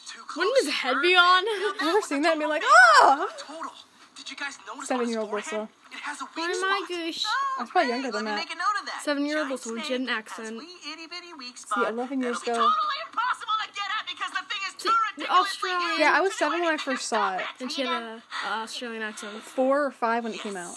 [0.06, 0.36] Too close.
[0.44, 1.44] Wouldn't his head be on?
[1.48, 3.26] I've never seen that and be like, oh!
[3.38, 3.72] Total.
[4.14, 5.34] Did you guys notice Seven-year-old on?
[5.34, 5.68] Whistle.
[5.90, 7.24] It has a Oh weak my gosh.
[7.24, 8.44] I was probably younger than Let me that.
[8.44, 9.00] make a note of that.
[9.04, 10.58] Seven-year-old Giant Whistle, she had an accent.
[10.58, 12.68] wee See, 11 years that'll ago.
[12.68, 16.12] totally impossible to get at because the thing is See, too the ridiculously Australian- Yeah,
[16.12, 17.42] I was seven when I first saw it.
[17.60, 19.40] And she had a uh, Australian accent.
[19.40, 20.76] Four or five when it came out.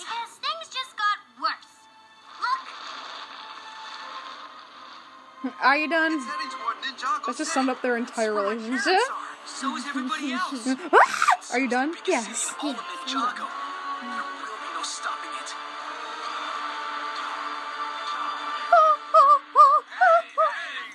[5.61, 6.13] Are you done?
[6.13, 8.87] It's heading toward Ninjago That just summed up their entire relationship.
[8.87, 9.15] are.
[9.45, 10.67] So is everybody else.
[10.67, 11.53] Ah!
[11.53, 11.93] Are you done?
[12.05, 12.27] Yes.
[12.27, 13.47] city in all of Ninjago.
[13.47, 15.49] There will no stopping it.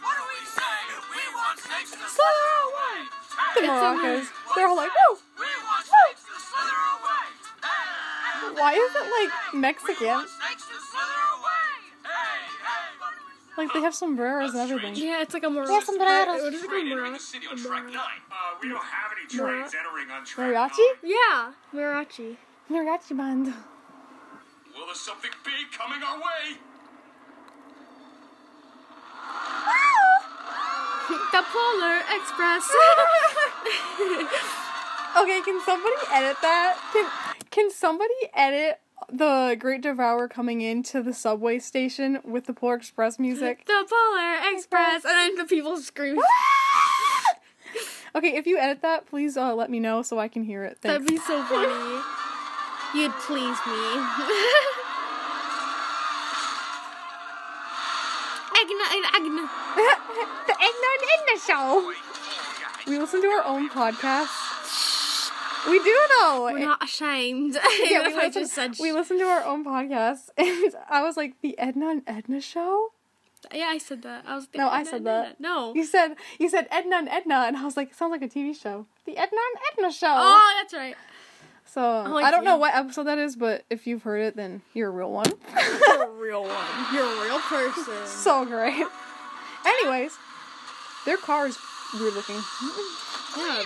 [0.05, 2.99] What do we want to slither away.
[3.55, 4.27] The maracas.
[4.55, 5.17] They're all like, woo!
[5.39, 7.27] We want snakes to slither away.
[7.65, 10.27] Hey, Why is it like Mexican?
[13.57, 14.95] Like they have sombreros and everything.
[14.97, 15.69] Yeah, it's like a Mara.
[15.69, 16.43] Yes, sombreros.
[16.43, 16.83] What is it called?
[16.83, 17.19] Train Mara?
[17.19, 17.95] city on track 9.
[17.95, 18.01] Uh,
[18.61, 20.87] we don't have any Mara- trains entering on track Mariachi?
[21.05, 21.13] 9.
[21.15, 22.37] Yeah, Marachi.
[22.71, 23.47] Mariachi band.
[23.47, 26.59] Well, there's something big coming our way.
[31.33, 32.71] The Polar Express.
[35.17, 36.77] Okay, can somebody edit that?
[36.93, 37.07] Can
[37.53, 38.81] can somebody edit
[39.11, 43.65] the Great Devourer coming into the subway station with the Polar Express music?
[43.67, 46.19] the Polar Express, and then the people scream.
[48.17, 50.79] Okay, if you edit that, please uh, let me know so I can hear it.
[50.83, 52.01] That'd be so funny.
[52.95, 53.81] You'd please me.
[58.55, 59.51] Agna, Agna.
[60.47, 61.93] the Eggnog Edna Show.
[62.87, 64.44] We listen to our own podcast.
[65.69, 66.45] We do though.
[66.53, 67.55] We're not ashamed.
[67.85, 71.41] yeah, we I just said we listen to our own podcast, and I was like,
[71.43, 72.93] the Edna and Edna Show.
[73.53, 74.25] Yeah, I said that.
[74.27, 74.49] I was.
[74.55, 75.25] No, I said that.
[75.25, 75.37] Edna.
[75.39, 75.75] No.
[75.75, 78.29] You said you said Edna and Edna, and I was like, it sounds like a
[78.29, 78.87] TV show.
[79.05, 80.15] The Edna and Edna show.
[80.15, 80.97] Oh, that's right.
[81.67, 84.63] so like I don't know what episode that is, but if you've heard it, then
[84.73, 85.27] you're a real one.
[85.87, 86.95] You're a real one.
[86.95, 88.07] You're a real person.
[88.07, 88.87] so great.
[89.67, 90.17] Anyways,
[91.05, 91.59] their car is
[91.99, 92.41] weird looking.
[93.37, 93.63] Yeah.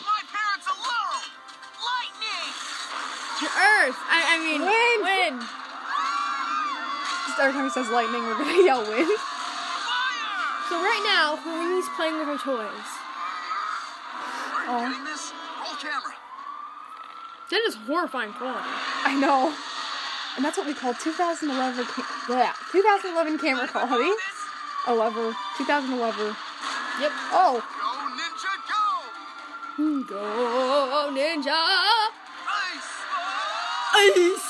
[3.47, 3.99] Earth.
[4.11, 5.01] I, I mean, Wind.
[5.07, 5.41] Wind.
[7.29, 9.07] Just every time he says lightning, we're gonna yell wind.
[9.07, 10.67] Fire!
[10.69, 12.89] So right now, Helene's playing with her toys.
[14.71, 14.85] Oh.
[15.07, 15.33] this?
[15.65, 16.15] Roll camera.
[17.51, 18.69] That is horrifying quality.
[19.07, 19.55] I know.
[20.37, 24.11] And that's what we call 2011 ca- yeah, 2011 camera quality.
[24.87, 26.27] 11 2011.
[27.01, 27.13] Yep.
[27.33, 28.85] Oh, Go, Ninja, go!
[30.05, 32.18] Go ninja.
[33.99, 34.47] Ice!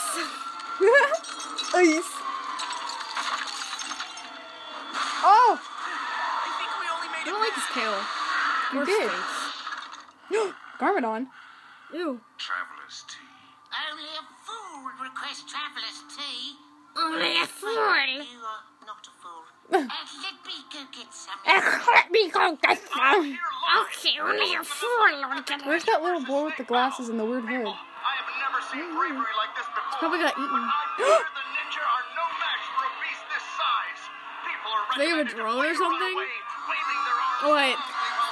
[0.84, 1.24] Ice.
[1.74, 2.11] ice.
[5.24, 7.96] Oh, I think we only made I it don't like his tail.
[8.72, 9.11] You Or did.
[9.11, 10.55] face.
[10.78, 11.28] Garmadon.
[11.94, 12.20] Ew.
[12.36, 13.24] Traveler's tea.
[13.88, 16.55] Only a fool would request traveller's tea.
[16.96, 17.72] Only a fool.
[17.72, 18.05] You are
[18.84, 19.49] not a fool.
[19.72, 21.40] uh, let me go get some.
[21.46, 23.38] Let me go get some.
[23.80, 27.24] Okay, only a fool would get Where's that little boy with the glasses and the
[27.24, 27.74] weird hood?
[28.69, 29.97] I seen bravery like this before.
[29.97, 30.61] Probably got eaten.
[30.61, 34.03] I the ninja are no match for a beast this size.
[34.45, 36.12] People are They have a drone or something?
[36.12, 36.29] away,
[36.69, 37.81] waving their arms Oh wait,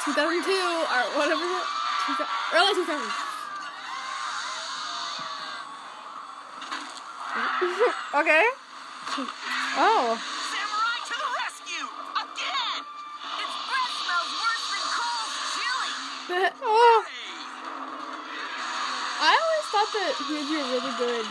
[0.05, 0.85] 2002 or
[1.17, 1.41] whatever.
[1.41, 3.01] it- 2000 Early 2000s.
[8.21, 8.45] Okay.
[9.81, 10.21] Oh.
[10.21, 11.01] Samurai
[19.87, 21.27] always thought that he'd be really good.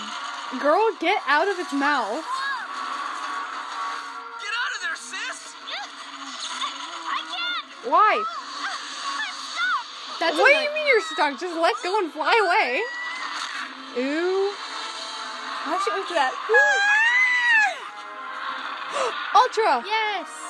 [0.62, 2.24] Girl, get out of its mouth.
[4.40, 5.56] Get out of there, sis!
[7.12, 7.66] I can't!
[7.92, 8.24] Why?
[10.20, 11.40] That's what do you mean you're stuck?
[11.40, 12.82] Just let go and fly away.
[14.04, 14.52] Ooh.
[15.66, 16.34] Why should look at that?
[16.52, 17.02] Ah!
[19.36, 19.84] Ultra.
[19.86, 20.45] Yes.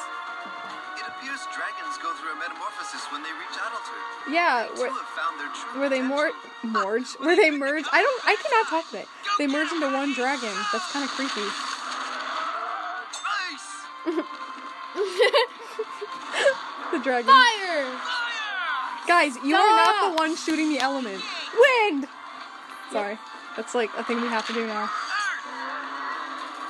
[2.95, 4.31] Metamorphosis when they reach adulthood.
[4.31, 6.81] Yeah, They where, too have found their true where they mor potential.
[6.81, 7.85] merge, where they merge.
[7.91, 8.21] I don't.
[8.25, 9.05] I cannot talk today.
[9.37, 10.53] They merge into one dragon.
[10.71, 11.41] That's kind of creepy.
[16.91, 17.27] The dragon.
[17.33, 17.85] Fire.
[19.07, 21.21] Guys, you are not the one shooting the element.
[21.59, 22.07] Wind.
[22.91, 23.17] Sorry,
[23.57, 24.89] that's like a thing we have to do now.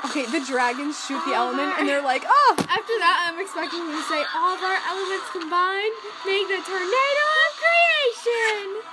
[0.06, 2.54] Okay, the dragons shoot the element, and they're like, oh.
[2.70, 5.96] After that, I'm expecting him to say, all of our elements combined
[6.30, 8.86] make the tornado of creation.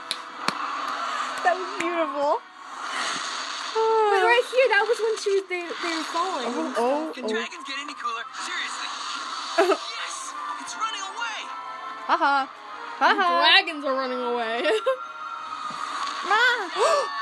[1.44, 2.40] That was beautiful.
[2.40, 6.48] But right here, that was when she was they, they were falling.
[6.48, 7.28] Oh, oh, Can oh.
[7.28, 8.24] dragons get any cooler?
[8.32, 8.88] Seriously.
[9.76, 10.32] yes!
[10.64, 11.38] It's running away!
[12.08, 12.48] Haha.
[12.96, 13.28] Haha.
[13.52, 14.64] Dragons are running away.
[16.22, 17.08] No!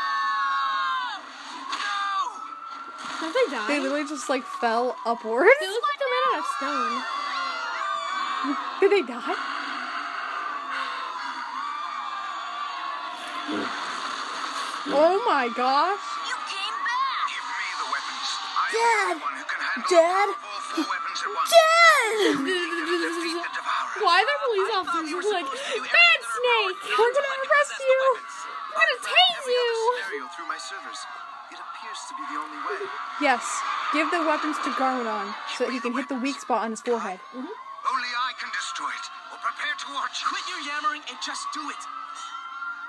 [3.21, 3.68] Have they died?
[3.68, 5.51] They literally just like fell upwards.
[5.61, 6.95] They look like they're made out of stone.
[8.81, 9.37] Did they die?
[14.93, 16.01] Oh my gosh.
[16.25, 17.29] You came back!
[17.29, 18.29] Give me the weapons.
[18.57, 19.12] I Dad!
[19.12, 20.29] am the one who can handle Dad!
[20.33, 21.53] all four weapons at once.
[22.25, 24.01] Defeat the.
[24.01, 26.79] Why are there police officers who's like, Bad Snake!
[26.89, 28.01] We're gonna arrest you.
[28.16, 30.25] We're gonna tase Every other you!
[31.81, 32.85] Appears to be the only way.
[33.24, 33.41] Yes.
[33.97, 36.85] Give the weapons to Garmadon so that he can hit the weak spot on his
[36.85, 37.16] forehead.
[37.33, 37.49] Mm-hmm.
[37.49, 39.07] Only I can destroy it.
[39.33, 40.20] Or prepare to watch.
[40.28, 41.81] Quit your yammering and just do it!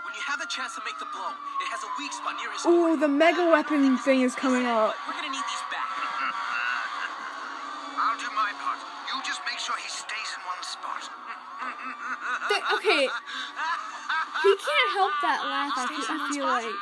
[0.03, 2.51] When you have a chance to make the blow, it has a weak spot near
[2.51, 4.91] his Ooh, the mega weapon thing is coming up.
[5.07, 5.87] We're gonna need these back.
[7.95, 8.75] I'll do my part.
[9.07, 11.07] You just make sure he stays in one spot.
[12.51, 13.07] They- okay.
[14.41, 16.65] He can't help that laugh, I feel, I feel like.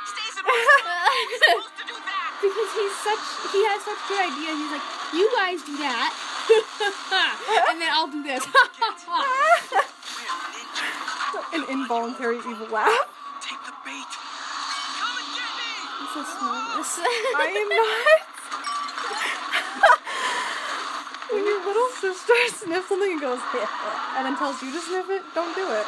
[2.40, 3.20] Because he's such,
[3.52, 4.56] he has such good ideas.
[4.56, 6.16] He's like, you guys do that.
[7.70, 8.48] and then I'll do this.
[11.54, 12.96] An involuntary evil laugh.
[13.44, 14.08] Take the bait.
[14.08, 15.68] Come and get me!
[16.16, 16.96] so smallness.
[17.36, 18.24] I am not.
[21.34, 23.40] when your little sister sniffs something and goes,
[24.18, 25.86] and then tells you to sniff it, don't do it.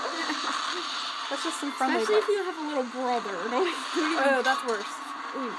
[1.31, 2.03] That's just some friendly.
[2.03, 3.35] Especially if you have a little brother.
[3.49, 4.91] Don't even, Oh, that's worse.
[5.37, 5.53] ooh,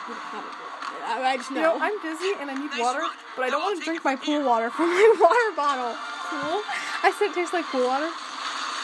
[1.03, 1.61] I, I just know.
[1.61, 3.03] You know, I'm dizzy and I need water,
[3.37, 5.95] but I don't want to drink my pool water from my water bottle.
[6.31, 6.63] Cool.
[7.03, 8.09] I said it tastes like pool water.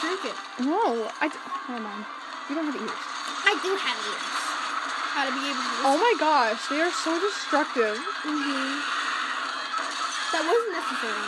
[0.03, 0.35] Drink it.
[0.63, 1.27] No, I.
[1.27, 2.05] D- Hold on.
[2.49, 2.99] You don't have ears.
[3.45, 4.29] I do have ears.
[5.15, 5.87] How to be able to.
[5.87, 7.97] Oh my gosh, they are so destructive.
[8.27, 8.81] Mhm.
[10.35, 11.25] That wasn't necessary.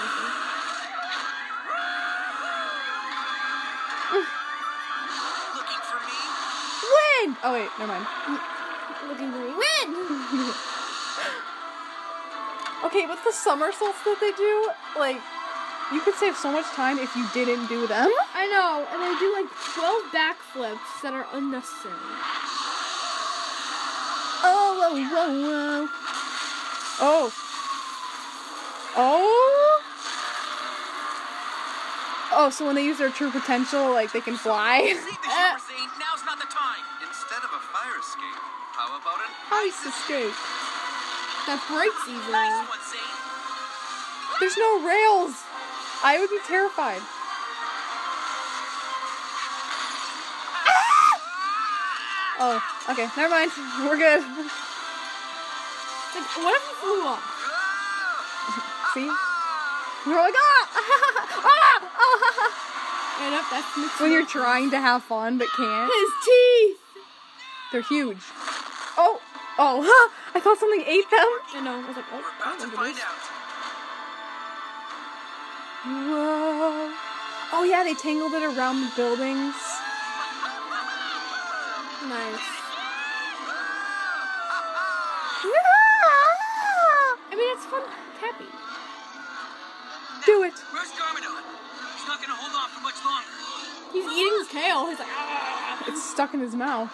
[7.44, 8.06] Oh wait, never mind.
[9.08, 9.54] Looking for me?
[9.54, 10.54] Win.
[12.84, 15.22] Okay, with the somersaults that they do, like,
[15.94, 18.10] you could save so much time if you didn't do them.
[18.34, 21.94] I know, and they do like 12 backflips that are unnecessary.
[24.44, 25.88] Oh, whoa, whoa, whoa.
[27.02, 27.34] Oh.
[28.98, 29.82] Oh.
[32.34, 34.82] Oh, so when they use their true potential, like they can fly.
[34.82, 34.98] See the.
[36.02, 36.82] Now's not the time.
[37.06, 38.42] Instead of a fire escape,
[38.74, 40.34] how about an Ice escape.
[41.48, 42.50] That breaks easily.
[44.40, 45.44] There's no rails.
[46.04, 47.02] I would be terrified.
[52.44, 52.58] Oh,
[52.90, 53.52] okay, never mind.
[53.86, 54.22] We're good.
[56.16, 57.22] Like, what if you flew off?
[58.96, 59.06] See?
[60.10, 60.70] We're like, ah!
[61.46, 61.82] ah!
[63.22, 65.92] And up, that's when you're trying to have fun but can't.
[65.94, 66.80] His teeth!
[67.72, 68.24] They're huge.
[69.60, 70.10] Oh, huh!
[70.34, 71.28] I thought something ate them.
[71.54, 73.04] I know, I was like, oh, We're about to find this.
[73.04, 73.20] out.
[75.86, 76.94] Whoa.
[77.54, 79.56] Oh yeah, they tangled it around the buildings.
[82.08, 82.48] Nice.
[87.32, 87.82] I mean, it's fun,
[88.20, 88.46] happy.
[90.26, 90.54] Do it.
[90.72, 91.42] Where's Garmadon?
[91.98, 93.28] He's not gonna hold on for much longer.
[93.92, 94.88] He's eating his tail.
[94.88, 95.84] He's like, ah.
[95.88, 96.92] It's stuck in his mouth.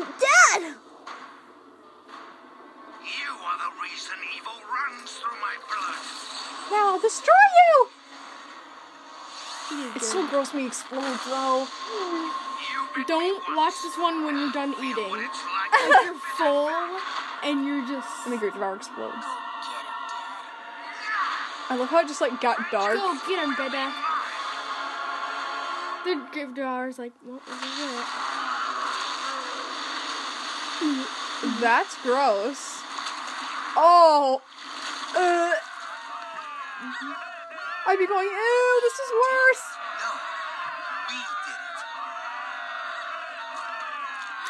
[0.00, 0.62] Dad!
[3.02, 6.00] You are the reason evil runs through my blood.
[6.70, 7.88] Now I'll destroy you.
[9.68, 11.66] He is It's so gross when he explodes, though.
[11.92, 15.10] You bit me Don't watch this one when you're done eating.
[15.10, 15.90] what like.
[15.90, 16.68] Like you're full
[17.44, 18.08] and you're just.
[18.24, 19.26] And the Great Devourer explodes.
[21.68, 22.96] I love how it just like got dark.
[22.96, 23.92] Go get him, baby.
[26.04, 28.31] The grave devourer's like, what was it?
[31.60, 32.82] That's gross.
[33.76, 34.42] Oh.
[35.14, 35.52] Uh.
[37.86, 39.64] I'd be going, ew, this is worse.
[40.02, 40.10] No,
[41.08, 41.82] we did it.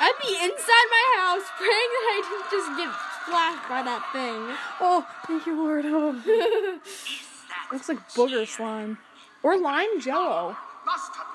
[0.00, 2.90] I'd be inside my house praying that I didn't just get
[3.24, 4.56] splashed by that thing.
[4.80, 5.84] Oh, thank you, Lord.
[5.86, 6.12] Oh.
[7.72, 8.98] Looks like booger slime.
[9.42, 10.56] Or lime jello.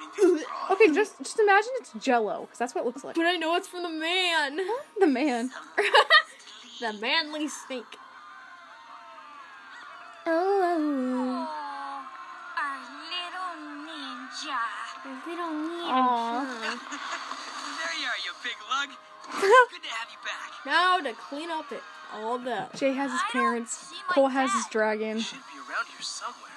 [0.07, 0.71] Must have been this wrong.
[0.71, 3.15] Okay, just just imagine it's jello, because that's what it looks like.
[3.15, 4.59] But I know it's from the man.
[4.99, 5.51] The man.
[6.79, 7.83] the manly snake.
[10.25, 10.63] Oh.
[10.65, 11.47] oh.
[12.57, 12.79] Our
[13.13, 13.53] little
[13.85, 14.57] ninja.
[15.25, 16.43] They don't need Aw.
[17.77, 18.89] There you are, you big lug.
[19.39, 20.65] Good to have you back.
[20.65, 21.83] Now to clean up it
[22.13, 22.75] all that.
[22.75, 23.93] Jay has his parents.
[24.09, 25.17] Cole has his dragon.
[25.17, 26.56] He should be around here somewhere.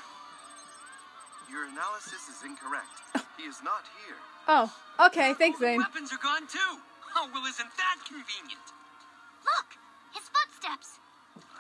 [1.50, 3.02] Your analysis is incorrect.
[3.36, 4.16] He is not here.
[4.46, 4.70] Oh,
[5.06, 5.34] okay.
[5.34, 5.78] Thanks, Zane.
[5.78, 6.78] weapons are gone too.
[7.16, 8.66] Oh, well, isn't that convenient?
[9.44, 9.66] Look,
[10.14, 10.98] his footsteps.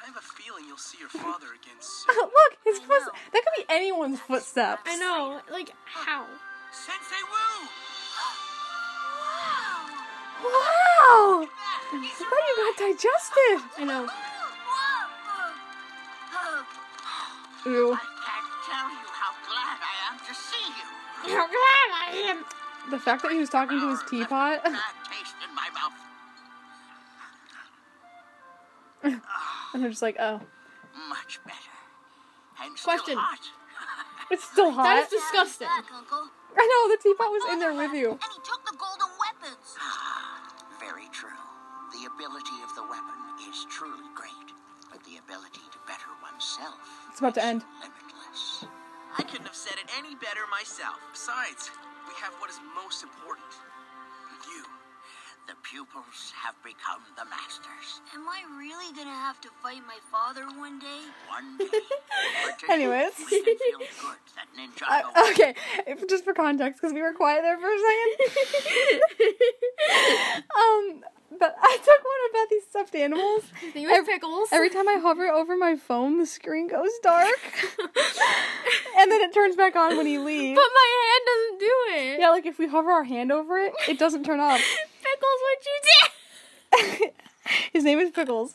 [0.00, 2.14] I have a feeling you'll see your father again soon.
[2.22, 3.18] Look, his footsteps.
[3.32, 4.82] That could be anyone's footsteps.
[4.86, 6.24] I know, like how?
[6.72, 7.68] Sensei Wu!
[10.40, 11.44] Wow!
[11.92, 13.58] I thought you got digested.
[13.78, 14.08] I know.
[17.66, 17.92] Ew.
[17.92, 20.86] I can't tell you how glad I am to see you.
[21.36, 22.44] How glad I am.
[22.90, 24.64] The fact that he was talking to his oh, teapot.
[24.64, 24.74] Bad
[25.06, 25.92] taste in my mouth.
[29.72, 30.40] And they're just like, oh.
[31.08, 31.74] Much better.
[32.60, 33.14] And Question.
[33.14, 33.38] still hot.
[34.32, 34.82] It's still hot.
[34.82, 35.66] That is disgusting.
[35.66, 35.86] Back,
[36.58, 38.10] I know, the teapot was in there with you.
[38.18, 39.78] And he took the golden weapons.
[40.82, 41.38] Very true.
[41.94, 44.50] The ability of the weapon is truly great,
[44.90, 46.78] but the ability to better oneself
[47.10, 47.62] It's about to end.
[47.82, 48.66] limitless.
[49.20, 50.96] I couldn't have said it any better myself.
[51.12, 51.68] Besides,
[52.08, 53.44] we have what is most important.
[54.48, 54.64] You.
[55.46, 58.00] The pupils have become the masters.
[58.14, 61.04] Am I really gonna have to fight my father one day?
[61.28, 61.68] One day.
[62.72, 63.12] Anyways.
[63.30, 65.54] we can feel good that Ninja I, knows okay,
[65.86, 69.00] if- just for context, because we were quiet there for a second.
[70.56, 71.04] um,
[71.38, 73.44] but I took one of Bethy's stuffed animals.
[73.60, 74.48] His name is Pickles.
[74.52, 77.38] Every time I hover over my phone, the screen goes dark,
[78.98, 80.56] and then it turns back on when you leave.
[80.56, 81.74] But my hand doesn't do
[82.14, 82.20] it.
[82.20, 84.60] Yeah, like if we hover our hand over it, it doesn't turn off.
[85.02, 87.12] Pickles, what you did?
[87.72, 88.54] His name is Pickles.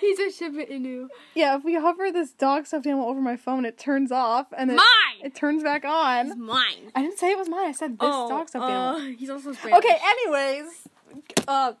[0.00, 1.06] He's a Shiba Inu.
[1.34, 4.68] Yeah, if we hover this dog stuffed animal over my phone, it turns off, and
[4.68, 5.24] then Mine.
[5.24, 6.26] it turns back on.
[6.26, 6.92] It's mine.
[6.94, 7.68] I didn't say it was mine.
[7.68, 8.96] I said this dog stuffed animal.
[9.00, 9.78] uh, he's also Spanish.
[9.78, 10.88] Okay, anyways,
[11.46, 11.72] uh,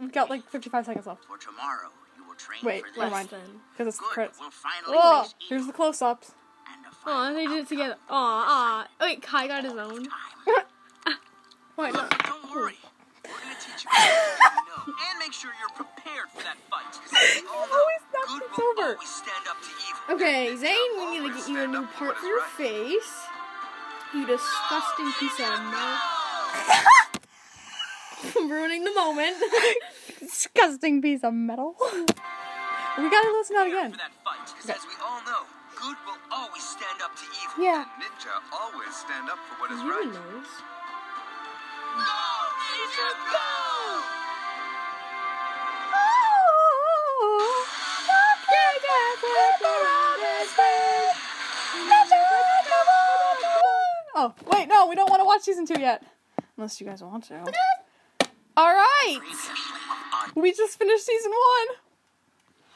[0.00, 1.88] we've got like 55 seconds left for tomorrow.
[2.16, 3.28] You will train Wait, for never mind.
[3.72, 4.08] Because it's Good.
[4.08, 4.38] credits.
[4.40, 4.50] We'll
[4.88, 6.32] Oh, here's the close-ups.
[6.72, 7.96] and a Aw, they did it together.
[8.08, 8.44] Aw,
[8.88, 8.88] aw.
[9.00, 10.06] Wait, Kai got his own.
[11.76, 12.10] Why not?
[12.24, 12.76] Don't worry.
[15.18, 16.86] make sure you're prepared for that fight.
[17.50, 18.94] always Good us will over.
[18.94, 20.14] always stand up to evil.
[20.14, 22.48] Okay, Zane, we need to get you a new part for your right.
[22.56, 23.12] face.
[24.14, 26.00] You disgusting piece of mouth.
[28.36, 29.36] Ruining the moment.
[30.20, 31.74] Disgusting piece of metal.
[31.82, 33.90] we gotta listen to that again.
[33.92, 35.42] For that fight, 'cause as we all know,
[35.76, 37.64] good will always stand up to evil.
[37.64, 37.84] Yeah.
[38.00, 40.06] Ninja always stand up for what is He right.
[40.12, 40.46] knows.
[54.18, 56.02] Oh, oh, wait, no, we don't want to watch season two yet.
[56.56, 57.34] Unless you guys want to.
[58.56, 59.20] Alright!
[60.34, 61.76] We just finished season one.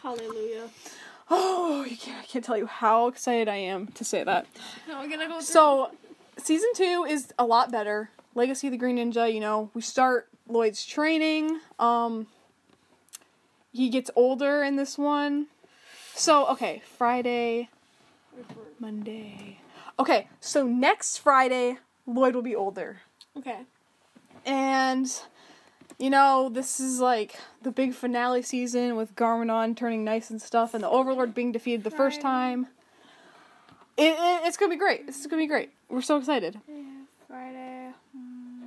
[0.03, 0.69] Hallelujah.
[1.31, 4.47] Oh, you can't, I can't tell you how excited I am to say that.
[4.89, 5.43] We're gonna go through.
[5.43, 5.91] So,
[6.39, 8.11] season two is a lot better.
[8.35, 11.61] Legacy of the Green Ninja, you know, we start Lloyd's training.
[11.79, 12.27] Um,
[13.73, 15.47] he gets older in this one.
[16.15, 17.69] So, okay, Friday,
[18.79, 19.59] Monday.
[19.99, 23.01] Okay, so next Friday, Lloyd will be older.
[23.37, 23.61] okay.
[24.47, 25.07] And,
[26.01, 30.75] you know, this is like the big finale season with Garmadon turning nice and stuff
[30.75, 32.67] and the Overlord being defeated the first time.
[33.97, 35.07] It, it, it's gonna be great.
[35.07, 35.71] This is gonna be great.
[35.89, 36.59] We're so excited.
[37.29, 37.91] Friday,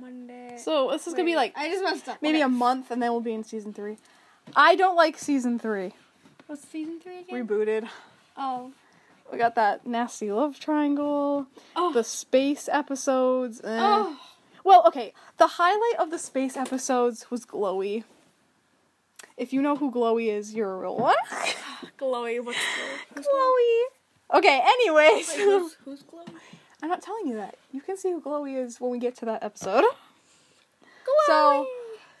[0.00, 0.56] Monday.
[0.58, 2.22] So this is gonna be like I just messed up.
[2.22, 2.42] maybe Okay.
[2.44, 3.98] a month and then we'll be in season three.
[4.54, 5.92] I don't like season three.
[6.46, 7.46] What's season three again?
[7.46, 7.88] Rebooted.
[8.36, 8.72] oh.
[9.32, 11.92] We got that nasty love triangle, Oh.
[11.92, 13.60] the space episodes.
[13.64, 14.20] Oh.
[14.64, 15.12] Well, okay.
[15.36, 18.04] The highlight of the space episodes was Glowy.
[19.36, 21.16] If you know who Glowy is, you're a real one.
[21.98, 22.58] Glowy, what's
[23.14, 23.24] Glowy?
[23.24, 24.38] Glowy.
[24.38, 24.60] Okay.
[24.64, 26.32] Anyways, Wait, who's, who's Glowy?
[26.82, 27.56] I'm not telling you that.
[27.72, 29.84] You can see who Glowy is when we get to that episode.
[31.26, 31.66] So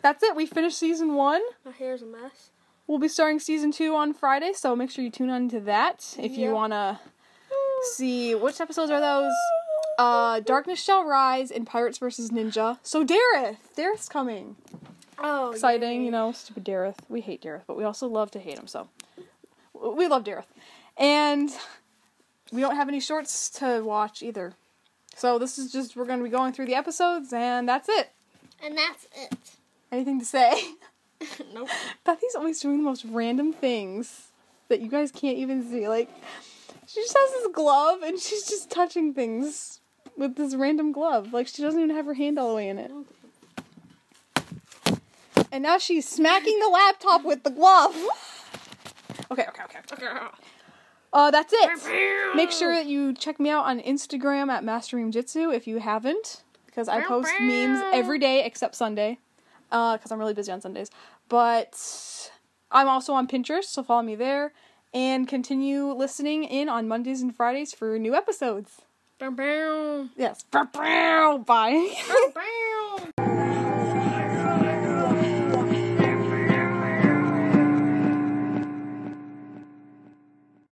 [0.02, 0.36] that's it.
[0.36, 1.42] We finished season one.
[1.64, 2.50] My hair's a mess.
[2.86, 6.14] We'll be starting season two on Friday, so make sure you tune on to that
[6.18, 7.00] if you wanna
[7.94, 9.32] see which episodes are those.
[9.98, 12.30] Uh, Darkness Shall Rise and Pirates vs.
[12.30, 12.78] Ninja.
[12.82, 14.56] So Dareth, Dareth's coming.
[15.18, 16.04] Oh, Exciting, yay.
[16.04, 16.96] you know, stupid Dareth.
[17.08, 18.66] We hate Dareth, but we also love to hate him.
[18.66, 18.88] So
[19.72, 20.46] we love Dareth,
[20.96, 21.50] and
[22.52, 24.54] we don't have any shorts to watch either.
[25.16, 28.10] So this is just we're gonna be going through the episodes, and that's it.
[28.62, 29.36] And that's it.
[29.92, 30.52] Anything to say?
[31.54, 31.68] nope.
[32.04, 34.28] Bethy's always doing the most random things
[34.68, 35.88] that you guys can't even see.
[35.88, 36.10] Like,
[36.86, 39.80] she just has this glove and she's just touching things
[40.16, 41.32] with this random glove.
[41.32, 42.90] Like, she doesn't even have her hand all the way in it.
[45.52, 47.94] And now she's smacking the laptop with the glove.
[49.30, 49.78] Okay, okay, okay.
[49.92, 50.26] okay.
[51.12, 52.34] Uh, that's it.
[52.34, 56.42] Make sure that you check me out on Instagram at Mastering Jitsu if you haven't,
[56.66, 59.18] because I post memes every day except Sunday,
[59.70, 60.90] because I'm really busy on Sundays.
[61.28, 62.30] But
[62.72, 64.52] I'm also on Pinterest, so follow me there,
[64.92, 68.82] and continue listening in on Mondays and Fridays for new episodes.
[70.16, 70.44] Yes.
[72.34, 73.23] Bye.